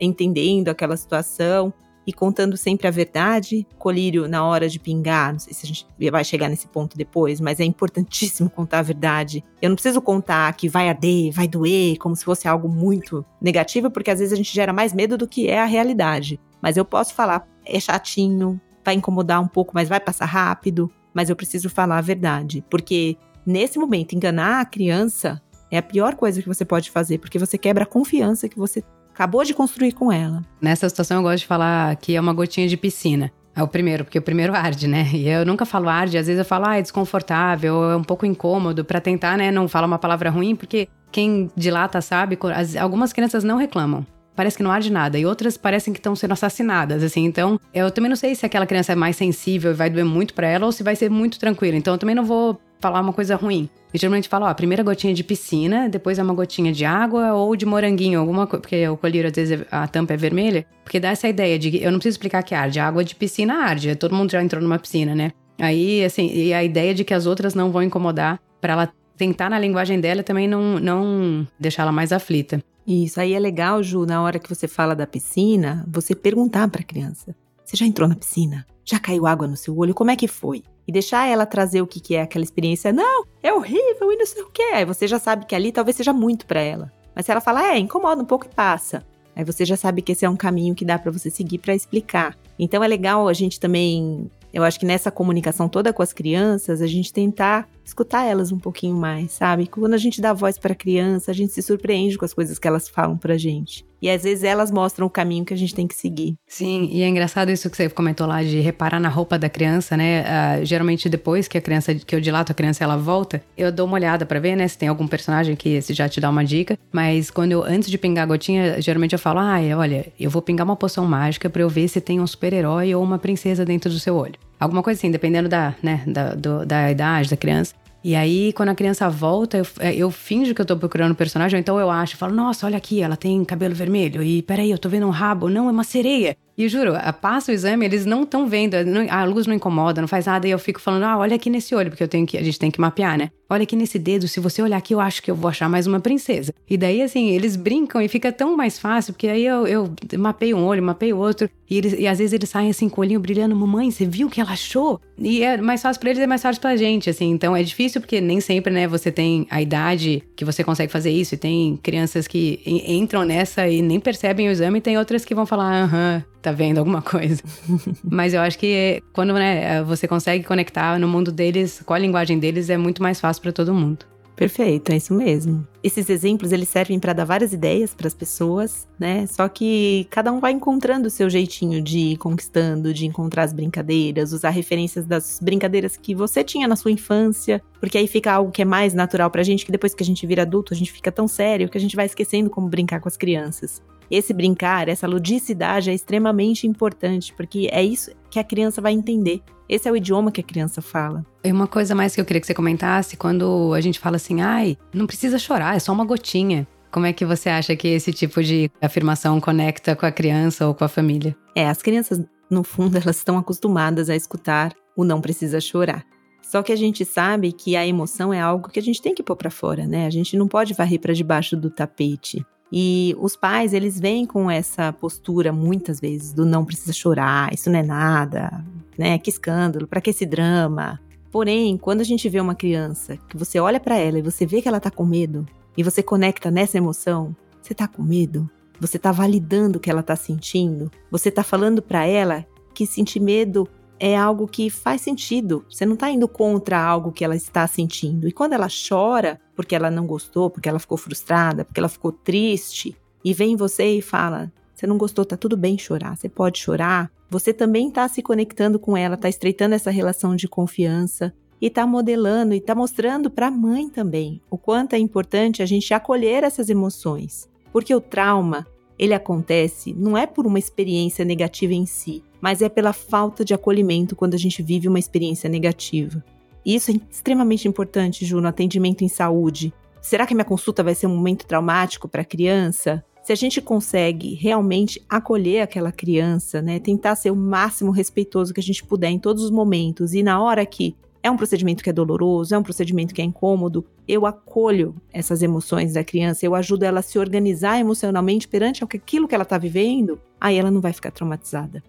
entendendo 0.00 0.68
aquela 0.68 0.96
situação 0.96 1.72
e 2.06 2.12
contando 2.12 2.56
sempre 2.56 2.86
a 2.86 2.90
verdade. 2.90 3.66
Colírio, 3.78 4.28
na 4.28 4.44
hora 4.44 4.68
de 4.68 4.78
pingar, 4.78 5.32
não 5.32 5.38
sei 5.38 5.52
se 5.52 5.64
a 5.64 5.68
gente 5.68 5.86
vai 6.10 6.24
chegar 6.24 6.48
nesse 6.48 6.66
ponto 6.66 6.96
depois, 6.96 7.40
mas 7.40 7.60
é 7.60 7.64
importantíssimo 7.64 8.48
contar 8.50 8.80
a 8.80 8.82
verdade. 8.82 9.44
Eu 9.60 9.70
não 9.70 9.76
preciso 9.76 10.00
contar 10.00 10.52
que 10.54 10.68
vai 10.68 10.88
arder, 10.88 11.32
vai 11.32 11.46
doer, 11.46 11.96
como 11.98 12.16
se 12.16 12.24
fosse 12.24 12.48
algo 12.48 12.68
muito 12.68 13.24
negativo, 13.40 13.90
porque 13.90 14.10
às 14.10 14.18
vezes 14.18 14.32
a 14.32 14.36
gente 14.36 14.52
gera 14.52 14.72
mais 14.72 14.92
medo 14.92 15.16
do 15.16 15.28
que 15.28 15.48
é 15.48 15.60
a 15.60 15.66
realidade. 15.66 16.40
Mas 16.60 16.76
eu 16.76 16.84
posso 16.84 17.14
falar, 17.14 17.46
é 17.64 17.78
chatinho, 17.78 18.60
vai 18.84 18.94
incomodar 18.94 19.40
um 19.40 19.48
pouco, 19.48 19.72
mas 19.74 19.88
vai 19.88 20.00
passar 20.00 20.26
rápido. 20.26 20.90
Mas 21.14 21.28
eu 21.28 21.36
preciso 21.36 21.68
falar 21.68 21.98
a 21.98 22.02
verdade, 22.02 22.64
porque 22.70 23.16
nesse 23.46 23.78
momento, 23.78 24.14
enganar 24.14 24.60
a 24.60 24.64
criança 24.64 25.42
É 25.70 25.78
a 25.78 25.82
pior 25.82 26.16
coisa 26.16 26.42
que 26.42 26.48
você 26.48 26.66
pode 26.66 26.90
fazer, 26.90 27.16
porque 27.16 27.38
você 27.38 27.56
quebra 27.56 27.84
a 27.84 27.86
confiança 27.86 28.46
que 28.46 28.58
você 28.58 28.84
acabou 29.22 29.44
de 29.44 29.54
construir 29.54 29.92
com 29.92 30.10
ela. 30.10 30.42
Nessa 30.60 30.88
situação, 30.88 31.18
eu 31.18 31.22
gosto 31.22 31.38
de 31.38 31.46
falar 31.46 31.94
que 31.96 32.16
é 32.16 32.20
uma 32.20 32.32
gotinha 32.32 32.66
de 32.66 32.76
piscina. 32.76 33.30
É 33.54 33.62
o 33.62 33.68
primeiro, 33.68 34.04
porque 34.04 34.18
o 34.18 34.22
primeiro 34.22 34.52
arde, 34.52 34.88
né? 34.88 35.08
E 35.12 35.28
eu 35.28 35.46
nunca 35.46 35.64
falo 35.64 35.88
arde, 35.88 36.18
às 36.18 36.26
vezes 36.26 36.40
eu 36.40 36.44
falo, 36.44 36.66
ah, 36.66 36.78
é 36.78 36.82
desconfortável, 36.82 37.90
é 37.90 37.96
um 37.96 38.02
pouco 38.02 38.26
incômodo, 38.26 38.84
para 38.84 39.00
tentar, 39.00 39.36
né, 39.36 39.52
não 39.52 39.68
falar 39.68 39.86
uma 39.86 39.98
palavra 39.98 40.28
ruim, 40.28 40.56
porque 40.56 40.88
quem 41.12 41.48
dilata 41.54 42.00
sabe, 42.00 42.36
algumas 42.80 43.12
crianças 43.12 43.44
não 43.44 43.58
reclamam. 43.58 44.04
Parece 44.34 44.56
que 44.56 44.62
não 44.62 44.72
arde 44.72 44.90
nada, 44.90 45.18
e 45.18 45.26
outras 45.26 45.56
parecem 45.56 45.92
que 45.92 46.00
estão 46.00 46.16
sendo 46.16 46.32
assassinadas, 46.32 47.02
assim. 47.02 47.24
Então, 47.24 47.60
eu 47.72 47.90
também 47.90 48.08
não 48.08 48.16
sei 48.16 48.34
se 48.34 48.44
aquela 48.44 48.66
criança 48.66 48.92
é 48.92 48.96
mais 48.96 49.14
sensível 49.14 49.70
e 49.70 49.74
vai 49.74 49.90
doer 49.90 50.06
muito 50.06 50.34
para 50.34 50.48
ela 50.48 50.66
ou 50.66 50.72
se 50.72 50.82
vai 50.82 50.96
ser 50.96 51.10
muito 51.10 51.38
tranquila. 51.38 51.76
Então, 51.76 51.94
eu 51.94 51.98
também 51.98 52.14
não 52.14 52.24
vou 52.24 52.58
falar 52.82 53.00
uma 53.00 53.12
coisa 53.12 53.36
ruim. 53.36 53.70
Eu 53.94 54.00
geralmente 54.00 54.28
falo, 54.28 54.44
ó, 54.44 54.48
a 54.48 54.54
primeira 54.54 54.82
gotinha 54.82 55.14
de 55.14 55.22
piscina, 55.22 55.88
depois 55.88 56.18
é 56.18 56.22
uma 56.22 56.34
gotinha 56.34 56.72
de 56.72 56.84
água 56.84 57.32
ou 57.32 57.54
de 57.54 57.64
moranguinho, 57.64 58.18
alguma 58.18 58.46
coisa, 58.46 58.60
porque 58.60 58.88
o 58.88 58.96
colírio 58.96 59.30
às 59.30 59.36
vezes 59.36 59.64
a 59.70 59.86
tampa 59.86 60.14
é 60.14 60.16
vermelha, 60.16 60.66
porque 60.82 60.98
dá 60.98 61.10
essa 61.10 61.28
ideia 61.28 61.58
de 61.58 61.82
eu 61.82 61.92
não 61.92 61.98
preciso 61.98 62.14
explicar 62.14 62.42
que 62.42 62.54
arde, 62.54 62.80
a 62.80 62.86
água 62.88 63.04
de 63.04 63.14
piscina 63.14 63.54
arde, 63.54 63.94
todo 63.94 64.14
mundo 64.14 64.32
já 64.32 64.42
entrou 64.42 64.60
numa 64.60 64.78
piscina, 64.78 65.14
né? 65.14 65.32
Aí, 65.60 66.04
assim, 66.04 66.28
e 66.34 66.52
a 66.52 66.64
ideia 66.64 66.92
de 66.92 67.04
que 67.04 67.14
as 67.14 67.24
outras 67.24 67.54
não 67.54 67.70
vão 67.70 67.82
incomodar 67.82 68.40
para 68.60 68.72
ela 68.72 68.92
tentar 69.16 69.48
na 69.48 69.58
linguagem 69.58 70.00
dela 70.00 70.22
também 70.22 70.48
não, 70.48 70.80
não 70.80 71.46
deixar 71.60 71.82
ela 71.82 71.92
mais 71.92 72.10
aflita. 72.10 72.60
Isso 72.86 73.20
aí 73.20 73.32
é 73.32 73.38
legal, 73.38 73.80
Ju, 73.82 74.04
na 74.04 74.20
hora 74.22 74.40
que 74.40 74.48
você 74.48 74.66
fala 74.66 74.96
da 74.96 75.06
piscina, 75.06 75.84
você 75.86 76.16
perguntar 76.16 76.66
para 76.68 76.80
a 76.80 76.84
criança: 76.84 77.34
"Você 77.72 77.78
já 77.78 77.86
entrou 77.86 78.06
na 78.06 78.14
piscina? 78.14 78.66
Já 78.84 78.98
caiu 78.98 79.26
água 79.26 79.46
no 79.46 79.56
seu 79.56 79.74
olho? 79.78 79.94
Como 79.94 80.10
é 80.10 80.16
que 80.16 80.28
foi?" 80.28 80.62
e 80.86 80.92
deixar 80.92 81.26
ela 81.28 81.46
trazer 81.46 81.80
o 81.80 81.86
que, 81.86 82.00
que 82.00 82.14
é 82.14 82.22
aquela 82.22 82.44
experiência. 82.44 82.92
Não, 82.92 83.24
é 83.42 83.52
horrível 83.52 84.12
e 84.12 84.16
não 84.16 84.26
sei 84.26 84.42
o 84.42 84.50
que. 84.50 84.62
Aí 84.62 84.84
você 84.84 85.06
já 85.06 85.18
sabe 85.18 85.46
que 85.46 85.54
ali 85.54 85.72
talvez 85.72 85.96
seja 85.96 86.12
muito 86.12 86.46
para 86.46 86.60
ela. 86.60 86.92
Mas 87.14 87.26
se 87.26 87.30
ela 87.30 87.40
falar, 87.40 87.74
é, 87.74 87.78
incomoda 87.78 88.22
um 88.22 88.26
pouco 88.26 88.46
e 88.46 88.54
passa. 88.54 89.04
Aí 89.34 89.44
você 89.44 89.64
já 89.64 89.76
sabe 89.76 90.02
que 90.02 90.12
esse 90.12 90.24
é 90.24 90.28
um 90.28 90.36
caminho 90.36 90.74
que 90.74 90.84
dá 90.84 90.98
para 90.98 91.10
você 91.10 91.30
seguir 91.30 91.58
para 91.58 91.74
explicar. 91.74 92.36
Então 92.58 92.82
é 92.82 92.88
legal 92.88 93.28
a 93.28 93.32
gente 93.32 93.58
também, 93.58 94.30
eu 94.52 94.62
acho 94.62 94.78
que 94.78 94.86
nessa 94.86 95.10
comunicação 95.10 95.68
toda 95.68 95.92
com 95.92 96.02
as 96.02 96.12
crianças, 96.12 96.82
a 96.82 96.86
gente 96.86 97.12
tentar 97.12 97.68
escutar 97.84 98.24
elas 98.24 98.52
um 98.52 98.58
pouquinho 98.58 98.96
mais, 98.96 99.32
sabe? 99.32 99.66
Quando 99.66 99.94
a 99.94 99.98
gente 99.98 100.20
dá 100.20 100.32
voz 100.32 100.58
para 100.58 100.74
criança, 100.74 101.30
a 101.30 101.34
gente 101.34 101.52
se 101.52 101.62
surpreende 101.62 102.16
com 102.16 102.24
as 102.24 102.34
coisas 102.34 102.58
que 102.58 102.68
elas 102.68 102.88
falam 102.88 103.16
pra 103.16 103.36
gente. 103.36 103.84
E 104.02 104.10
às 104.10 104.24
vezes 104.24 104.42
elas 104.42 104.72
mostram 104.72 105.06
o 105.06 105.10
caminho 105.10 105.44
que 105.44 105.54
a 105.54 105.56
gente 105.56 105.72
tem 105.72 105.86
que 105.86 105.94
seguir. 105.94 106.34
Sim, 106.44 106.88
e 106.90 107.02
é 107.02 107.08
engraçado 107.08 107.52
isso 107.52 107.70
que 107.70 107.76
você 107.76 107.88
comentou 107.88 108.26
lá 108.26 108.42
de 108.42 108.58
reparar 108.58 108.98
na 108.98 109.08
roupa 109.08 109.38
da 109.38 109.48
criança, 109.48 109.96
né? 109.96 110.22
Uh, 110.22 110.64
geralmente 110.64 111.08
depois 111.08 111.46
que 111.46 111.56
a 111.56 111.60
criança, 111.60 111.94
que 111.94 112.16
eu 112.16 112.20
dilato 112.20 112.50
a 112.50 112.54
criança, 112.54 112.82
ela 112.82 112.96
volta, 112.96 113.40
eu 113.56 113.70
dou 113.70 113.86
uma 113.86 113.94
olhada 113.94 114.26
para 114.26 114.40
ver, 114.40 114.56
né? 114.56 114.66
Se 114.66 114.76
tem 114.76 114.88
algum 114.88 115.06
personagem 115.06 115.54
que 115.54 115.68
esse 115.68 115.94
já 115.94 116.08
te 116.08 116.20
dá 116.20 116.28
uma 116.28 116.44
dica. 116.44 116.76
Mas 116.90 117.30
quando 117.30 117.52
eu, 117.52 117.62
antes 117.62 117.88
de 117.88 117.96
pingar 117.96 118.24
a 118.24 118.26
gotinha, 118.26 118.82
geralmente 118.82 119.12
eu 119.12 119.20
falo, 119.20 119.38
ah, 119.38 119.60
olha, 119.78 120.12
eu 120.18 120.28
vou 120.28 120.42
pingar 120.42 120.64
uma 120.64 120.74
poção 120.74 121.06
mágica 121.06 121.48
para 121.48 121.62
eu 121.62 121.68
ver 121.68 121.86
se 121.86 122.00
tem 122.00 122.20
um 122.20 122.26
super-herói 122.26 122.92
ou 122.92 123.04
uma 123.04 123.20
princesa 123.20 123.64
dentro 123.64 123.88
do 123.88 124.00
seu 124.00 124.16
olho. 124.16 124.34
Alguma 124.62 124.80
coisa 124.80 124.98
assim, 124.98 125.10
dependendo 125.10 125.48
da, 125.48 125.74
né, 125.82 126.04
da, 126.06 126.34
do, 126.36 126.64
da 126.64 126.88
idade 126.88 127.28
da 127.28 127.36
criança. 127.36 127.74
E 128.04 128.14
aí, 128.14 128.52
quando 128.52 128.68
a 128.68 128.74
criança 128.76 129.08
volta, 129.10 129.58
eu, 129.58 129.66
é, 129.80 129.92
eu 129.92 130.08
finjo 130.08 130.54
que 130.54 130.60
eu 130.60 130.64
tô 130.64 130.76
procurando 130.76 131.10
o 131.12 131.16
personagem, 131.16 131.56
ou 131.56 131.60
então 131.60 131.80
eu 131.80 131.90
acho, 131.90 132.16
falo, 132.16 132.32
nossa, 132.32 132.66
olha 132.66 132.76
aqui, 132.76 133.02
ela 133.02 133.16
tem 133.16 133.44
cabelo 133.44 133.74
vermelho, 133.74 134.22
e 134.22 134.40
peraí, 134.40 134.70
eu 134.70 134.78
tô 134.78 134.88
vendo 134.88 135.06
um 135.06 135.10
rabo, 135.10 135.48
não, 135.48 135.68
é 135.68 135.72
uma 135.72 135.82
sereia. 135.82 136.36
E 136.56 136.68
juro, 136.68 136.92
passa 137.20 137.50
o 137.50 137.54
exame, 137.54 137.84
eles 137.86 138.04
não 138.04 138.22
estão 138.22 138.46
vendo, 138.46 138.74
a 139.10 139.24
luz 139.24 139.46
não 139.46 139.54
incomoda, 139.54 140.00
não 140.00 140.08
faz 140.08 140.26
nada, 140.26 140.46
e 140.46 140.50
eu 140.50 140.58
fico 140.58 140.80
falando, 140.80 141.04
ah, 141.04 141.18
olha 141.18 141.36
aqui 141.36 141.48
nesse 141.48 141.74
olho, 141.74 141.90
porque 141.90 142.02
eu 142.02 142.08
tenho 142.08 142.26
que, 142.26 142.36
a 142.36 142.42
gente 142.42 142.58
tem 142.58 142.70
que 142.70 142.80
mapear, 142.80 143.16
né? 143.16 143.30
Olha 143.48 143.64
aqui 143.64 143.76
nesse 143.76 143.98
dedo, 143.98 144.26
se 144.28 144.40
você 144.40 144.62
olhar 144.62 144.76
aqui, 144.76 144.94
eu 144.94 145.00
acho 145.00 145.22
que 145.22 145.30
eu 145.30 145.34
vou 145.34 145.48
achar 145.48 145.68
mais 145.68 145.86
uma 145.86 146.00
princesa. 146.00 146.54
E 146.68 146.76
daí, 146.76 147.02
assim, 147.02 147.30
eles 147.30 147.54
brincam 147.54 148.00
e 148.00 148.08
fica 148.08 148.32
tão 148.32 148.56
mais 148.56 148.78
fácil, 148.78 149.12
porque 149.12 149.28
aí 149.28 149.44
eu, 149.44 149.66
eu 149.66 149.94
mapeio 150.18 150.56
um 150.56 150.64
olho, 150.64 150.82
mapeio 150.82 151.18
outro, 151.18 151.48
e, 151.68 151.76
eles, 151.76 151.94
e 151.98 152.06
às 152.06 152.18
vezes 152.18 152.32
eles 152.32 152.48
saem 152.48 152.70
assim 152.70 152.88
com 152.88 153.00
o 153.00 153.04
olhinho 153.04 153.20
brilhando, 153.20 153.56
mamãe, 153.56 153.90
você 153.90 154.06
viu 154.06 154.26
o 154.26 154.30
que 154.30 154.40
ela 154.40 154.52
achou? 154.52 155.00
E 155.18 155.42
é 155.42 155.56
mais 155.56 155.82
fácil 155.82 156.00
para 156.00 156.10
eles, 156.10 156.22
é 156.22 156.26
mais 156.26 156.42
fácil 156.42 156.60
pra 156.60 156.76
gente, 156.76 157.08
assim. 157.08 157.30
Então 157.30 157.56
é 157.56 157.62
difícil 157.62 158.00
porque 158.00 158.20
nem 158.20 158.40
sempre, 158.40 158.72
né, 158.72 158.86
você 158.86 159.10
tem 159.10 159.46
a 159.50 159.60
idade 159.60 160.22
que 160.36 160.44
você 160.44 160.62
consegue 160.62 160.92
fazer 160.92 161.10
isso, 161.10 161.34
e 161.34 161.38
tem 161.38 161.78
crianças 161.82 162.26
que 162.26 162.60
entram 162.66 163.24
nessa 163.24 163.68
e 163.68 163.80
nem 163.82 164.00
percebem 164.00 164.48
o 164.48 164.50
exame, 164.50 164.78
e 164.78 164.82
tem 164.82 164.98
outras 164.98 165.24
que 165.24 165.34
vão 165.34 165.46
falar, 165.46 165.84
aham, 165.84 166.24
tá 166.42 166.52
vendo 166.52 166.78
alguma 166.78 167.00
coisa. 167.00 167.42
Mas 168.04 168.34
eu 168.34 168.40
acho 168.40 168.58
que 168.58 169.02
quando 169.12 169.32
né, 169.32 169.82
você 169.84 170.08
consegue 170.08 170.44
conectar 170.44 170.98
no 170.98 171.08
mundo 171.08 171.30
deles, 171.30 171.82
com 171.84 171.94
a 171.94 171.98
linguagem 171.98 172.38
deles, 172.38 172.68
é 172.68 172.76
muito 172.76 173.02
mais 173.02 173.20
fácil 173.20 173.42
para 173.42 173.52
todo 173.52 173.72
mundo. 173.72 174.04
Perfeito, 174.34 174.90
é 174.90 174.96
isso 174.96 175.12
mesmo. 175.14 175.66
Esses 175.82 176.08
exemplos 176.08 176.52
eles 176.52 176.68
servem 176.68 176.98
para 176.98 177.12
dar 177.12 177.24
várias 177.24 177.52
ideias 177.52 177.94
para 177.94 178.08
as 178.08 178.14
pessoas, 178.14 178.88
né? 178.98 179.26
Só 179.26 179.46
que 179.48 180.06
cada 180.10 180.32
um 180.32 180.40
vai 180.40 180.52
encontrando 180.52 181.06
o 181.06 181.10
seu 181.10 181.28
jeitinho 181.28 181.82
de 181.82 181.98
ir 181.98 182.16
conquistando, 182.16 182.94
de 182.94 183.06
encontrar 183.06 183.44
as 183.44 183.52
brincadeiras, 183.52 184.32
usar 184.32 184.50
referências 184.50 185.06
das 185.06 185.38
brincadeiras 185.40 185.96
que 185.96 186.14
você 186.14 186.42
tinha 186.42 186.66
na 186.66 186.76
sua 186.76 186.90
infância, 186.90 187.62
porque 187.78 187.98
aí 187.98 188.08
fica 188.08 188.32
algo 188.32 188.50
que 188.50 188.62
é 188.62 188.64
mais 188.64 188.94
natural 188.94 189.30
pra 189.30 189.42
gente, 189.42 189.66
que 189.66 189.72
depois 189.72 189.94
que 189.94 190.02
a 190.02 190.06
gente 190.06 190.26
vira 190.26 190.42
adulto, 190.42 190.72
a 190.72 190.76
gente 190.76 190.90
fica 190.90 191.12
tão 191.12 191.28
sério 191.28 191.68
que 191.68 191.76
a 191.78 191.80
gente 191.80 191.94
vai 191.94 192.06
esquecendo 192.06 192.48
como 192.48 192.68
brincar 192.68 193.00
com 193.00 193.08
as 193.08 193.16
crianças. 193.16 193.82
Esse 194.10 194.32
brincar, 194.32 194.88
essa 194.88 195.06
ludicidade 195.06 195.90
é 195.90 195.94
extremamente 195.94 196.66
importante, 196.66 197.32
porque 197.34 197.68
é 197.72 197.82
isso 197.82 198.10
que 198.30 198.38
a 198.38 198.44
criança 198.44 198.80
vai 198.80 198.92
entender. 198.92 199.42
Esse 199.68 199.88
é 199.88 199.92
o 199.92 199.96
idioma 199.96 200.30
que 200.30 200.40
a 200.40 200.44
criança 200.44 200.82
fala. 200.82 201.24
E 201.42 201.50
uma 201.50 201.66
coisa 201.66 201.94
mais 201.94 202.14
que 202.14 202.20
eu 202.20 202.24
queria 202.24 202.40
que 202.40 202.46
você 202.46 202.54
comentasse, 202.54 203.16
quando 203.16 203.72
a 203.74 203.80
gente 203.80 203.98
fala 203.98 204.16
assim, 204.16 204.40
ai, 204.40 204.76
não 204.92 205.06
precisa 205.06 205.38
chorar, 205.38 205.76
é 205.76 205.78
só 205.78 205.92
uma 205.92 206.04
gotinha. 206.04 206.66
Como 206.90 207.06
é 207.06 207.12
que 207.12 207.24
você 207.24 207.48
acha 207.48 207.74
que 207.74 207.88
esse 207.88 208.12
tipo 208.12 208.42
de 208.42 208.70
afirmação 208.80 209.40
conecta 209.40 209.96
com 209.96 210.04
a 210.04 210.12
criança 210.12 210.66
ou 210.66 210.74
com 210.74 210.84
a 210.84 210.88
família? 210.88 211.34
É, 211.56 211.66
as 211.66 211.80
crianças, 211.80 212.22
no 212.50 212.62
fundo, 212.62 212.96
elas 213.02 213.16
estão 213.16 213.38
acostumadas 213.38 214.10
a 214.10 214.14
escutar 214.14 214.74
o 214.94 215.04
não 215.04 215.20
precisa 215.20 215.58
chorar. 215.58 216.04
Só 216.42 216.62
que 216.62 216.70
a 216.70 216.76
gente 216.76 217.02
sabe 217.02 217.50
que 217.50 217.76
a 217.76 217.86
emoção 217.86 218.30
é 218.30 218.38
algo 218.38 218.68
que 218.68 218.78
a 218.78 218.82
gente 218.82 219.00
tem 219.00 219.14
que 219.14 219.22
pôr 219.22 219.36
para 219.36 219.50
fora, 219.50 219.86
né? 219.86 220.06
A 220.06 220.10
gente 220.10 220.36
não 220.36 220.46
pode 220.46 220.74
varrer 220.74 221.00
para 221.00 221.14
debaixo 221.14 221.56
do 221.56 221.70
tapete. 221.70 222.44
E 222.72 223.14
os 223.18 223.36
pais, 223.36 223.74
eles 223.74 224.00
vêm 224.00 224.24
com 224.24 224.50
essa 224.50 224.94
postura 224.94 225.52
muitas 225.52 226.00
vezes 226.00 226.32
do 226.32 226.46
não 226.46 226.64
precisa 226.64 226.92
chorar, 226.92 227.52
isso 227.52 227.68
não 227.68 227.78
é 227.78 227.82
nada, 227.82 228.64
né? 228.96 229.18
Que 229.18 229.28
escândalo, 229.28 229.86
para 229.86 230.00
que 230.00 230.08
esse 230.08 230.24
drama? 230.24 230.98
Porém, 231.30 231.76
quando 231.76 232.00
a 232.00 232.04
gente 232.04 232.28
vê 232.30 232.40
uma 232.40 232.54
criança 232.54 233.18
que 233.28 233.36
você 233.36 233.60
olha 233.60 233.78
para 233.78 233.98
ela 233.98 234.18
e 234.18 234.22
você 234.22 234.46
vê 234.46 234.62
que 234.62 234.68
ela 234.68 234.80
tá 234.80 234.90
com 234.90 235.04
medo 235.04 235.46
e 235.76 235.82
você 235.82 236.02
conecta 236.02 236.50
nessa 236.50 236.78
emoção, 236.78 237.36
você 237.60 237.74
tá 237.74 237.86
com 237.86 238.02
medo? 238.02 238.48
Você 238.80 238.98
tá 238.98 239.12
validando 239.12 239.78
o 239.78 239.80
que 239.80 239.90
ela 239.90 240.02
tá 240.02 240.16
sentindo? 240.16 240.90
Você 241.10 241.30
tá 241.30 241.42
falando 241.42 241.82
para 241.82 242.06
ela 242.06 242.44
que 242.74 242.86
sentir 242.86 243.20
medo 243.20 243.68
é 244.04 244.16
algo 244.16 244.48
que 244.48 244.68
faz 244.68 245.00
sentido. 245.00 245.64
Você 245.70 245.86
não 245.86 245.94
está 245.94 246.10
indo 246.10 246.26
contra 246.26 246.76
algo 246.76 247.12
que 247.12 247.24
ela 247.24 247.36
está 247.36 247.64
sentindo. 247.68 248.26
E 248.26 248.32
quando 248.32 248.52
ela 248.52 248.66
chora 248.66 249.40
porque 249.54 249.76
ela 249.76 249.92
não 249.92 250.04
gostou, 250.04 250.50
porque 250.50 250.68
ela 250.68 250.80
ficou 250.80 250.98
frustrada, 250.98 251.64
porque 251.64 251.78
ela 251.78 251.88
ficou 251.88 252.10
triste, 252.10 252.96
e 253.24 253.32
vem 253.32 253.54
você 253.54 253.98
e 253.98 254.02
fala: 254.02 254.52
Você 254.74 254.88
não 254.88 254.98
gostou, 254.98 255.24
tá 255.24 255.36
tudo 255.36 255.56
bem 255.56 255.78
chorar, 255.78 256.16
você 256.16 256.28
pode 256.28 256.58
chorar. 256.58 257.12
Você 257.30 257.52
também 257.52 257.88
está 257.88 258.08
se 258.08 258.22
conectando 258.22 258.76
com 258.76 258.96
ela, 258.96 259.14
está 259.14 259.28
estreitando 259.28 259.76
essa 259.76 259.90
relação 259.90 260.34
de 260.34 260.48
confiança 260.48 261.32
e 261.60 261.68
está 261.68 261.86
modelando 261.86 262.54
e 262.54 262.58
está 262.58 262.74
mostrando 262.74 263.30
para 263.30 263.46
a 263.46 263.50
mãe 263.52 263.88
também 263.88 264.42
o 264.50 264.58
quanto 264.58 264.94
é 264.94 264.98
importante 264.98 265.62
a 265.62 265.66
gente 265.66 265.94
acolher 265.94 266.42
essas 266.42 266.68
emoções. 266.68 267.48
Porque 267.72 267.94
o 267.94 268.00
trauma, 268.00 268.66
ele 268.98 269.14
acontece 269.14 269.94
não 269.94 270.16
é 270.18 270.26
por 270.26 270.44
uma 270.44 270.58
experiência 270.58 271.24
negativa 271.24 271.72
em 271.72 271.86
si, 271.86 272.22
mas 272.42 272.60
é 272.60 272.68
pela 272.68 272.92
falta 272.92 273.44
de 273.44 273.54
acolhimento 273.54 274.16
quando 274.16 274.34
a 274.34 274.38
gente 274.38 274.62
vive 274.64 274.88
uma 274.88 274.98
experiência 274.98 275.48
negativa. 275.48 276.22
E 276.66 276.74
isso 276.74 276.90
é 276.90 276.94
extremamente 277.08 277.68
importante, 277.68 278.26
Ju, 278.26 278.40
no 278.40 278.48
atendimento 278.48 279.02
em 279.02 279.08
saúde. 279.08 279.72
Será 280.00 280.26
que 280.26 280.34
minha 280.34 280.44
consulta 280.44 280.82
vai 280.82 280.94
ser 280.94 281.06
um 281.06 281.14
momento 281.14 281.46
traumático 281.46 282.08
para 282.08 282.22
a 282.22 282.24
criança? 282.24 283.04
Se 283.22 283.32
a 283.32 283.36
gente 283.36 283.60
consegue 283.60 284.34
realmente 284.34 285.00
acolher 285.08 285.60
aquela 285.60 285.92
criança, 285.92 286.60
né, 286.60 286.80
tentar 286.80 287.14
ser 287.14 287.30
o 287.30 287.36
máximo 287.36 287.92
respeitoso 287.92 288.52
que 288.52 288.58
a 288.58 288.62
gente 288.62 288.84
puder 288.84 289.10
em 289.10 289.18
todos 289.20 289.44
os 289.44 289.50
momentos 289.52 290.12
e 290.12 290.24
na 290.24 290.42
hora 290.42 290.66
que 290.66 290.96
é 291.22 291.30
um 291.30 291.36
procedimento 291.36 291.84
que 291.84 291.90
é 291.90 291.92
doloroso, 291.92 292.52
é 292.52 292.58
um 292.58 292.64
procedimento 292.64 293.14
que 293.14 293.22
é 293.22 293.24
incômodo, 293.24 293.84
eu 294.08 294.26
acolho 294.26 294.96
essas 295.12 295.40
emoções 295.40 295.92
da 295.92 296.02
criança, 296.02 296.44
eu 296.44 296.56
ajudo 296.56 296.82
ela 296.82 296.98
a 296.98 297.02
se 297.02 297.16
organizar 297.16 297.78
emocionalmente 297.78 298.48
perante 298.48 298.82
aquilo 298.82 299.28
que 299.28 299.34
ela 299.36 299.44
está 299.44 299.56
vivendo, 299.56 300.20
aí 300.40 300.56
ela 300.56 300.72
não 300.72 300.80
vai 300.80 300.92
ficar 300.92 301.12
traumatizada. 301.12 301.80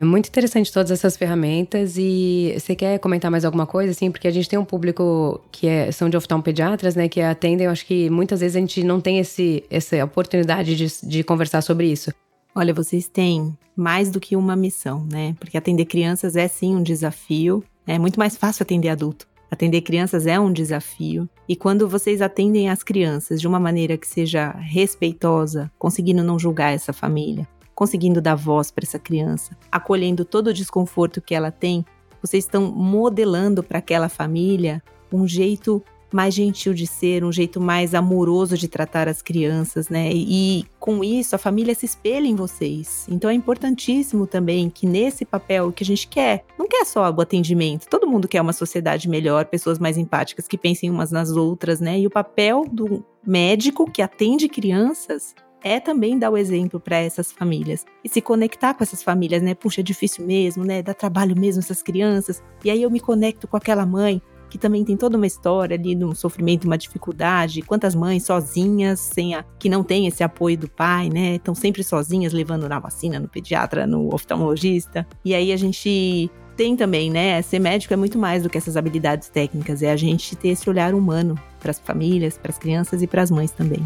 É 0.00 0.04
muito 0.04 0.28
interessante 0.28 0.72
todas 0.72 0.90
essas 0.90 1.14
ferramentas 1.14 1.98
e 1.98 2.56
você 2.58 2.74
quer 2.74 2.98
comentar 2.98 3.30
mais 3.30 3.44
alguma 3.44 3.66
coisa, 3.66 3.90
assim? 3.90 4.10
Porque 4.10 4.26
a 4.26 4.30
gente 4.30 4.48
tem 4.48 4.58
um 4.58 4.64
público 4.64 5.38
que 5.52 5.66
é, 5.66 5.92
são 5.92 6.08
de 6.08 6.16
oftalmopediatras, 6.16 6.96
né? 6.96 7.06
Que 7.06 7.20
atendem, 7.20 7.66
eu 7.66 7.70
acho 7.70 7.84
que 7.84 8.08
muitas 8.08 8.40
vezes 8.40 8.56
a 8.56 8.60
gente 8.60 8.82
não 8.82 8.98
tem 8.98 9.18
esse, 9.18 9.62
essa 9.68 10.02
oportunidade 10.02 10.74
de, 10.74 11.06
de 11.06 11.22
conversar 11.22 11.60
sobre 11.60 11.86
isso. 11.92 12.10
Olha, 12.54 12.72
vocês 12.72 13.08
têm 13.08 13.54
mais 13.76 14.10
do 14.10 14.18
que 14.18 14.36
uma 14.36 14.56
missão, 14.56 15.06
né? 15.12 15.36
Porque 15.38 15.58
atender 15.58 15.84
crianças 15.84 16.34
é 16.34 16.48
sim 16.48 16.74
um 16.74 16.82
desafio. 16.82 17.62
É 17.86 17.98
muito 17.98 18.18
mais 18.18 18.38
fácil 18.38 18.62
atender 18.62 18.88
adulto. 18.88 19.28
Atender 19.50 19.82
crianças 19.82 20.26
é 20.26 20.40
um 20.40 20.52
desafio, 20.52 21.28
e 21.48 21.56
quando 21.56 21.88
vocês 21.88 22.22
atendem 22.22 22.70
as 22.70 22.84
crianças 22.84 23.40
de 23.40 23.48
uma 23.48 23.58
maneira 23.58 23.98
que 23.98 24.06
seja 24.06 24.52
respeitosa, 24.52 25.68
conseguindo 25.76 26.22
não 26.22 26.38
julgar 26.38 26.72
essa 26.72 26.92
família, 26.92 27.48
conseguindo 27.80 28.20
dar 28.20 28.34
voz 28.34 28.70
para 28.70 28.84
essa 28.84 28.98
criança, 28.98 29.56
acolhendo 29.72 30.22
todo 30.22 30.48
o 30.48 30.52
desconforto 30.52 31.18
que 31.18 31.34
ela 31.34 31.50
tem, 31.50 31.82
vocês 32.20 32.44
estão 32.44 32.70
modelando 32.70 33.62
para 33.62 33.78
aquela 33.78 34.10
família 34.10 34.82
um 35.10 35.26
jeito 35.26 35.82
mais 36.12 36.34
gentil 36.34 36.74
de 36.74 36.86
ser, 36.86 37.24
um 37.24 37.32
jeito 37.32 37.58
mais 37.58 37.94
amoroso 37.94 38.58
de 38.58 38.68
tratar 38.68 39.08
as 39.08 39.22
crianças, 39.22 39.88
né? 39.88 40.10
E, 40.12 40.66
com 40.78 41.02
isso 41.02 41.34
a 41.34 41.38
família 41.38 41.74
se 41.74 41.86
espelha 41.86 42.26
em 42.26 42.34
vocês. 42.34 43.06
Então 43.08 43.30
é 43.30 43.32
importantíssimo 43.32 44.26
também 44.26 44.68
que 44.68 44.86
nesse 44.86 45.24
papel 45.24 45.72
que 45.72 45.82
a 45.82 45.86
gente 45.86 46.06
quer, 46.06 46.44
não 46.58 46.68
quer 46.68 46.84
só 46.84 47.10
o 47.10 47.20
atendimento, 47.22 47.88
todo 47.88 48.06
mundo 48.06 48.28
quer 48.28 48.42
uma 48.42 48.52
sociedade 48.52 49.08
melhor, 49.08 49.46
pessoas 49.46 49.78
mais 49.78 49.96
empáticas 49.96 50.46
que 50.46 50.58
pensem 50.58 50.90
umas 50.90 51.10
nas 51.10 51.30
outras, 51.30 51.80
né? 51.80 51.98
E 51.98 52.06
o 52.06 52.10
papel 52.10 52.66
do 52.70 53.02
médico 53.26 53.90
que 53.90 54.02
atende 54.02 54.50
crianças 54.50 55.34
é 55.62 55.80
também 55.80 56.18
dar 56.18 56.30
o 56.30 56.36
exemplo 56.36 56.80
para 56.80 56.96
essas 56.96 57.32
famílias 57.32 57.84
e 58.04 58.08
se 58.08 58.20
conectar 58.20 58.74
com 58.74 58.82
essas 58.82 59.02
famílias, 59.02 59.42
né? 59.42 59.54
Puxa, 59.54 59.80
é 59.80 59.84
difícil 59.84 60.26
mesmo, 60.26 60.64
né? 60.64 60.82
Dá 60.82 60.94
trabalho 60.94 61.38
mesmo 61.38 61.60
essas 61.60 61.82
crianças. 61.82 62.42
E 62.64 62.70
aí 62.70 62.82
eu 62.82 62.90
me 62.90 63.00
conecto 63.00 63.46
com 63.46 63.56
aquela 63.56 63.84
mãe 63.84 64.22
que 64.50 64.58
também 64.58 64.84
tem 64.84 64.96
toda 64.96 65.16
uma 65.16 65.26
história 65.26 65.76
ali 65.76 65.94
de 65.94 66.04
um 66.04 66.14
sofrimento, 66.14 66.64
uma 66.64 66.76
dificuldade. 66.76 67.62
Quantas 67.62 67.94
mães 67.94 68.24
sozinhas, 68.24 68.98
sem 68.98 69.34
a, 69.34 69.44
que 69.58 69.68
não 69.68 69.84
tem 69.84 70.06
esse 70.08 70.24
apoio 70.24 70.58
do 70.58 70.68
pai, 70.68 71.08
né? 71.08 71.36
Estão 71.36 71.54
sempre 71.54 71.84
sozinhas, 71.84 72.32
levando 72.32 72.68
na 72.68 72.80
vacina, 72.80 73.20
no 73.20 73.28
pediatra, 73.28 73.86
no 73.86 74.12
oftalmologista. 74.12 75.06
E 75.24 75.34
aí 75.34 75.52
a 75.52 75.56
gente 75.56 76.28
tem 76.56 76.76
também, 76.76 77.10
né? 77.10 77.40
Ser 77.42 77.60
médico 77.60 77.94
é 77.94 77.96
muito 77.96 78.18
mais 78.18 78.42
do 78.42 78.50
que 78.50 78.58
essas 78.58 78.76
habilidades 78.76 79.28
técnicas, 79.28 79.82
é 79.82 79.90
a 79.90 79.96
gente 79.96 80.36
ter 80.36 80.48
esse 80.48 80.68
olhar 80.68 80.94
humano 80.94 81.38
para 81.60 81.70
as 81.70 81.78
famílias, 81.78 82.36
para 82.36 82.50
as 82.50 82.58
crianças 82.58 83.02
e 83.02 83.06
para 83.06 83.22
as 83.22 83.30
mães 83.30 83.52
também. 83.52 83.82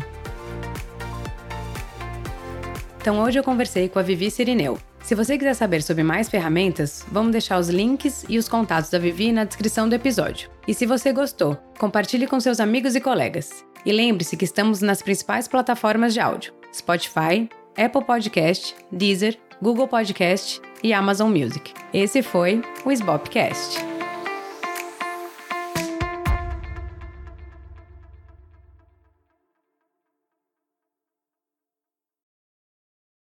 Então 3.04 3.20
hoje 3.20 3.38
eu 3.38 3.44
conversei 3.44 3.86
com 3.86 3.98
a 3.98 4.02
Vivi 4.02 4.30
Sirineu. 4.30 4.78
Se 5.02 5.14
você 5.14 5.36
quiser 5.36 5.52
saber 5.52 5.82
sobre 5.82 6.02
mais 6.02 6.30
ferramentas, 6.30 7.04
vamos 7.12 7.32
deixar 7.32 7.58
os 7.58 7.68
links 7.68 8.24
e 8.30 8.38
os 8.38 8.48
contatos 8.48 8.88
da 8.88 8.98
Vivi 8.98 9.30
na 9.30 9.44
descrição 9.44 9.86
do 9.86 9.94
episódio. 9.94 10.48
E 10.66 10.72
se 10.72 10.86
você 10.86 11.12
gostou, 11.12 11.54
compartilhe 11.78 12.26
com 12.26 12.40
seus 12.40 12.60
amigos 12.60 12.94
e 12.94 13.02
colegas. 13.02 13.62
E 13.84 13.92
lembre-se 13.92 14.38
que 14.38 14.46
estamos 14.46 14.80
nas 14.80 15.02
principais 15.02 15.46
plataformas 15.46 16.14
de 16.14 16.20
áudio: 16.20 16.54
Spotify, 16.74 17.46
Apple 17.76 18.06
Podcast, 18.06 18.74
Deezer, 18.90 19.38
Google 19.60 19.86
Podcast 19.86 20.62
e 20.82 20.94
Amazon 20.94 21.30
Music. 21.30 21.74
Esse 21.92 22.22
foi 22.22 22.62
o 22.86 22.90
Sbopcast. 22.90 23.93